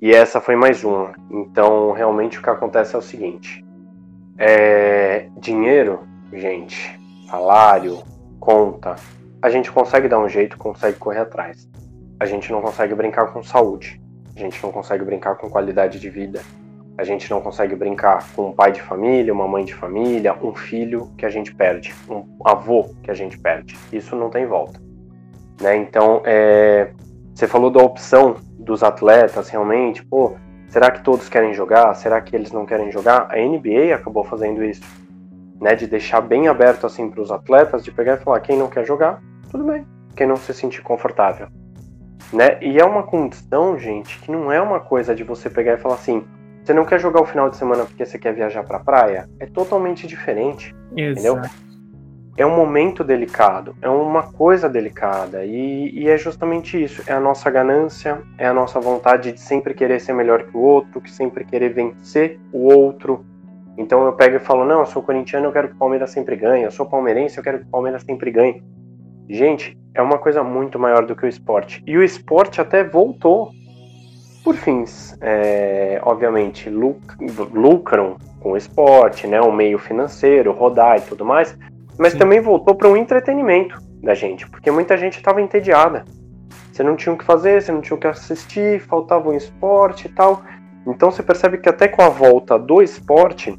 [0.00, 1.12] E essa foi mais uma.
[1.30, 3.64] Então, realmente o que acontece é o seguinte:
[4.38, 6.00] é, dinheiro,
[6.32, 6.98] gente,
[7.30, 7.98] salário,
[8.38, 8.96] conta,
[9.42, 11.68] a gente consegue dar um jeito, consegue correr atrás.
[12.20, 14.00] A gente não consegue brincar com saúde.
[14.36, 16.40] A gente não consegue brincar com qualidade de vida
[17.00, 20.54] a gente não consegue brincar com um pai de família, uma mãe de família, um
[20.54, 23.74] filho que a gente perde, um avô que a gente perde.
[23.90, 24.78] Isso não tem volta.
[25.62, 25.76] Né?
[25.76, 26.92] Então, é...
[27.34, 30.36] você falou da opção dos atletas, realmente, pô,
[30.68, 31.94] será que todos querem jogar?
[31.94, 33.28] Será que eles não querem jogar?
[33.30, 34.82] A NBA acabou fazendo isso,
[35.58, 35.74] né?
[35.74, 38.84] De deixar bem aberto assim para os atletas, de pegar e falar quem não quer
[38.84, 39.86] jogar, tudo bem.
[40.14, 41.48] Quem não se sentir confortável,
[42.32, 42.58] né?
[42.60, 45.94] E é uma condição, gente, que não é uma coisa de você pegar e falar
[45.94, 46.24] assim,
[46.62, 49.28] você não quer jogar o final de semana porque você quer viajar pra praia?
[49.38, 50.74] É totalmente diferente.
[50.96, 51.12] Exato.
[51.12, 51.50] Entendeu?
[52.36, 55.44] É um momento delicado, é uma coisa delicada.
[55.44, 57.02] E, e, é justamente isso.
[57.06, 60.60] É a nossa ganância, é a nossa vontade de sempre querer ser melhor que o
[60.60, 63.26] outro, que sempre querer vencer o outro.
[63.76, 66.36] Então eu pego e falo, não, eu sou corintiano, eu quero que o Palmeiras sempre
[66.36, 68.62] ganhe, eu sou palmeirense, eu quero que o Palmeiras sempre ganhe.
[69.32, 71.80] Gente, é uma coisa muito maior do que o esporte.
[71.86, 73.52] E o esporte até voltou
[74.42, 81.24] por fins, é, obviamente, lucram com o esporte, né, o meio financeiro, rodar e tudo
[81.24, 81.56] mais,
[81.96, 82.18] mas Sim.
[82.18, 86.04] também voltou para um entretenimento da gente, porque muita gente estava entediada.
[86.72, 90.06] Você não tinha o que fazer, você não tinha o que assistir, faltava um esporte
[90.06, 90.42] e tal.
[90.84, 93.56] Então você percebe que até com a volta do esporte,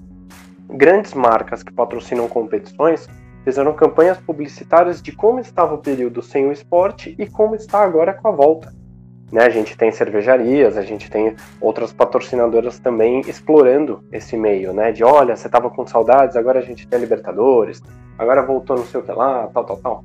[0.70, 3.08] grandes marcas que patrocinam competições
[3.44, 8.14] fizeram campanhas publicitárias de como estava o período sem o esporte e como está agora
[8.14, 8.74] com a volta.
[9.32, 14.92] Né, a gente tem cervejarias, a gente tem outras patrocinadoras também explorando esse meio, né?
[14.92, 17.82] De olha, você estava com saudades, agora a gente tem a Libertadores,
[18.18, 20.04] agora voltou não sei o que lá, tal, tal, tal.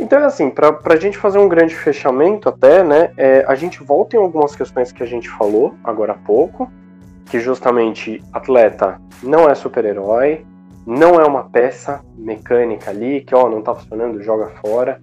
[0.00, 4.16] Então, assim, para a gente fazer um grande fechamento até, né, é, a gente volta
[4.16, 6.68] em algumas questões que a gente falou agora há pouco,
[7.26, 10.44] que justamente atleta não é super-herói,
[10.88, 15.02] não é uma peça mecânica ali que, ó, não tá funcionando, joga fora.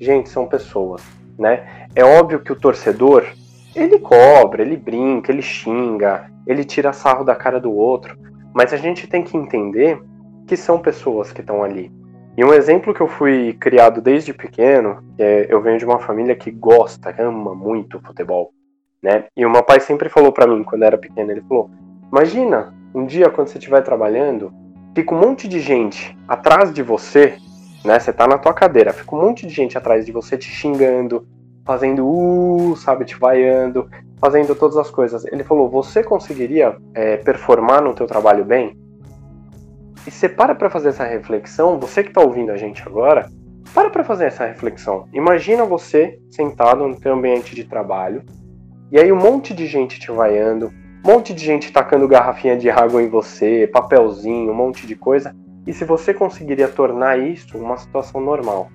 [0.00, 1.02] Gente, são pessoas,
[1.38, 1.88] né?
[1.94, 3.26] É óbvio que o torcedor,
[3.74, 8.16] ele cobra, ele brinca, ele xinga, ele tira sarro da cara do outro,
[8.54, 10.02] mas a gente tem que entender
[10.46, 11.92] que são pessoas que estão ali.
[12.34, 16.34] E um exemplo que eu fui criado desde pequeno, é, eu venho de uma família
[16.34, 18.54] que gosta, ama muito futebol,
[19.02, 19.24] né?
[19.36, 21.70] E o meu pai sempre falou para mim quando era pequeno, ele falou:
[22.10, 24.50] "Imagina, um dia quando você estiver trabalhando,
[24.96, 27.36] fica um monte de gente atrás de você,
[27.84, 27.98] né?
[28.00, 31.28] Você tá na tua cadeira, fica um monte de gente atrás de você te xingando,
[31.66, 35.26] fazendo uh, sabe, te vaiando, fazendo todas as coisas.
[35.26, 38.74] Ele falou: você conseguiria é, performar no teu trabalho bem?
[40.06, 43.28] E você para para fazer essa reflexão, você que está ouvindo a gente agora,
[43.74, 45.06] para para fazer essa reflexão.
[45.12, 48.22] Imagina você sentado no teu ambiente de trabalho,
[48.90, 50.72] e aí um monte de gente te vaiando,
[51.06, 55.32] um monte de gente tacando garrafinha de água em você, papelzinho, um monte de coisa.
[55.64, 58.68] E se você conseguiria tornar isso uma situação normal?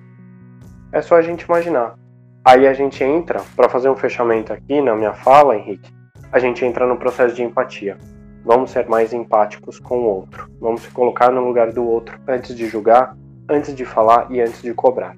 [0.90, 1.94] É só a gente imaginar.
[2.42, 5.92] Aí a gente entra, para fazer um fechamento aqui na minha fala, Henrique,
[6.32, 7.98] a gente entra no processo de empatia.
[8.42, 10.50] Vamos ser mais empáticos com o outro.
[10.58, 13.14] Vamos se colocar no lugar do outro antes de julgar,
[13.46, 15.14] antes de falar e antes de cobrar.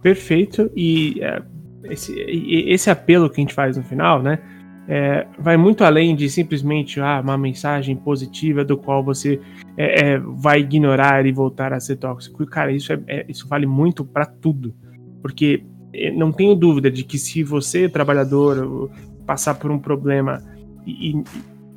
[0.00, 0.70] Perfeito.
[0.74, 1.42] E é,
[1.84, 4.38] esse, esse apelo que a gente faz no final, né?
[4.88, 9.40] É, vai muito além de simplesmente ah, uma mensagem positiva do qual você
[9.76, 12.44] é, é, vai ignorar e voltar a ser tóxico.
[12.46, 14.74] Cara, isso, é, é isso vale muito para tudo.
[15.20, 15.64] Porque
[15.94, 18.90] é, não tenho dúvida de que se você, trabalhador,
[19.24, 20.42] passar por um problema
[20.84, 21.24] e, e,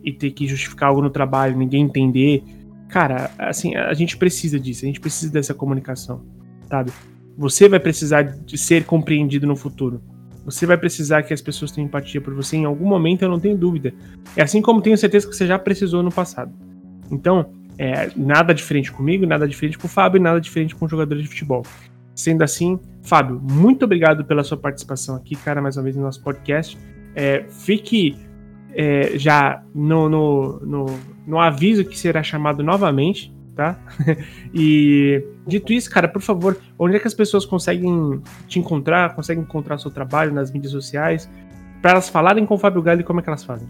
[0.04, 2.44] e ter que justificar algo no trabalho, ninguém entender,
[2.90, 6.24] cara, assim, a gente precisa disso, a gente precisa dessa comunicação,
[6.68, 6.92] sabe?
[7.38, 10.02] Você vai precisar de ser compreendido no futuro.
[10.46, 13.40] Você vai precisar que as pessoas tenham empatia por você em algum momento, eu não
[13.40, 13.94] tenho dúvida.
[14.38, 16.54] É assim como tenho certeza que você já precisou no passado.
[17.12, 21.30] Então, é, nada diferente comigo, nada diferente com o Fábio, nada diferente com jogadores de
[21.30, 21.64] futebol.
[22.14, 26.22] Sendo assim, Fábio, muito obrigado pela sua participação aqui, cara, mais uma vez no nosso
[26.24, 26.78] podcast.
[27.16, 28.16] É, fique
[28.74, 30.86] é, já no, no, no,
[31.26, 33.78] no aviso que será chamado novamente tá?
[34.54, 39.44] e dito isso, cara, por favor, onde é que as pessoas conseguem te encontrar, conseguem
[39.44, 41.30] encontrar seu trabalho nas mídias sociais,
[41.82, 43.68] para elas falarem com o Fábio Galli, como é que elas fazem?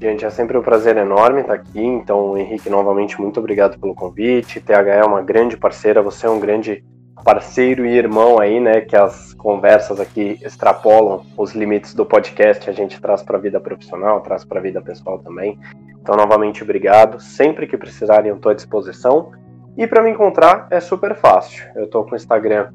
[0.00, 1.80] Gente, é sempre um prazer enorme estar aqui.
[1.80, 4.60] Então, Henrique, novamente, muito obrigado pelo convite.
[4.60, 6.84] TH é uma grande parceira, você é um grande
[7.24, 8.82] parceiro e irmão aí, né?
[8.82, 13.58] Que as conversas aqui extrapolam os limites do podcast, a gente traz para a vida
[13.58, 15.58] profissional, traz para a vida pessoal também.
[16.04, 17.18] Então, novamente, obrigado.
[17.18, 19.32] Sempre que precisarem, eu estou à disposição.
[19.74, 21.66] E para me encontrar é super fácil.
[21.74, 22.68] Eu estou com o Instagram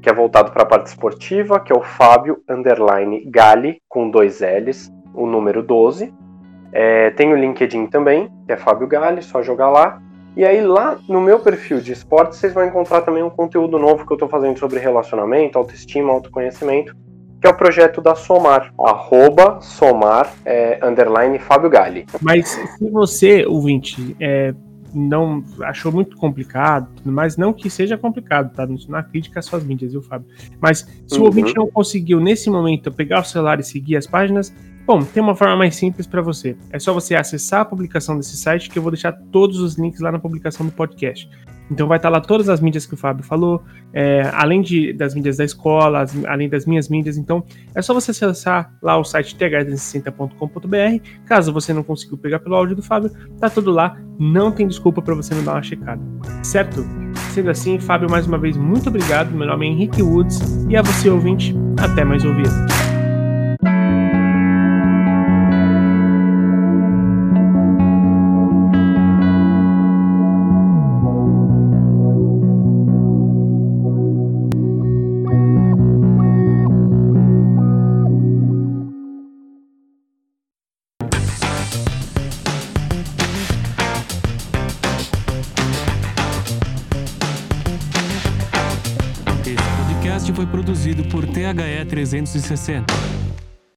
[0.00, 4.40] que é voltado para a parte esportiva, que é o Fábio Underline Gali, com dois
[4.40, 6.14] L's, o número 12.
[6.70, 10.00] É, tem o LinkedIn também, que é Fábio Gali, só jogar lá.
[10.36, 14.06] E aí lá no meu perfil de esporte vocês vão encontrar também um conteúdo novo
[14.06, 16.94] que eu estou fazendo sobre relacionamento, autoestima, autoconhecimento,
[17.40, 22.06] que é o projeto da Somar, arroba Somar, é, underline Fábio Gali.
[22.20, 24.54] Mas se você, ouvinte, é,
[24.94, 28.66] não achou muito complicado, mas não que seja complicado, tá?
[28.66, 30.26] Não é crítica às suas mídias, viu, Fábio?
[30.60, 31.22] Mas se uhum.
[31.22, 34.54] o ouvinte não conseguiu, nesse momento, pegar o celular e seguir as páginas,
[34.86, 36.56] Bom, tem uma forma mais simples para você.
[36.70, 40.00] É só você acessar a publicação desse site que eu vou deixar todos os links
[40.00, 41.28] lá na publicação do podcast.
[41.68, 45.12] Então vai estar lá todas as mídias que o Fábio falou, é, além de, das
[45.12, 47.16] mídias da escola, as, além das minhas mídias.
[47.16, 47.42] Então
[47.74, 51.08] é só você acessar lá o site th360.com.br.
[51.24, 53.10] Caso você não conseguiu pegar pelo áudio do Fábio,
[53.40, 53.98] tá tudo lá.
[54.16, 56.00] Não tem desculpa para você não dar uma checada,
[56.44, 56.86] certo?
[57.32, 59.32] Sendo assim, Fábio, mais uma vez, muito obrigado.
[59.32, 62.46] Meu nome é Henrique Woods e a você, ouvinte, até mais ouvir.
[91.54, 93.25] THE 360.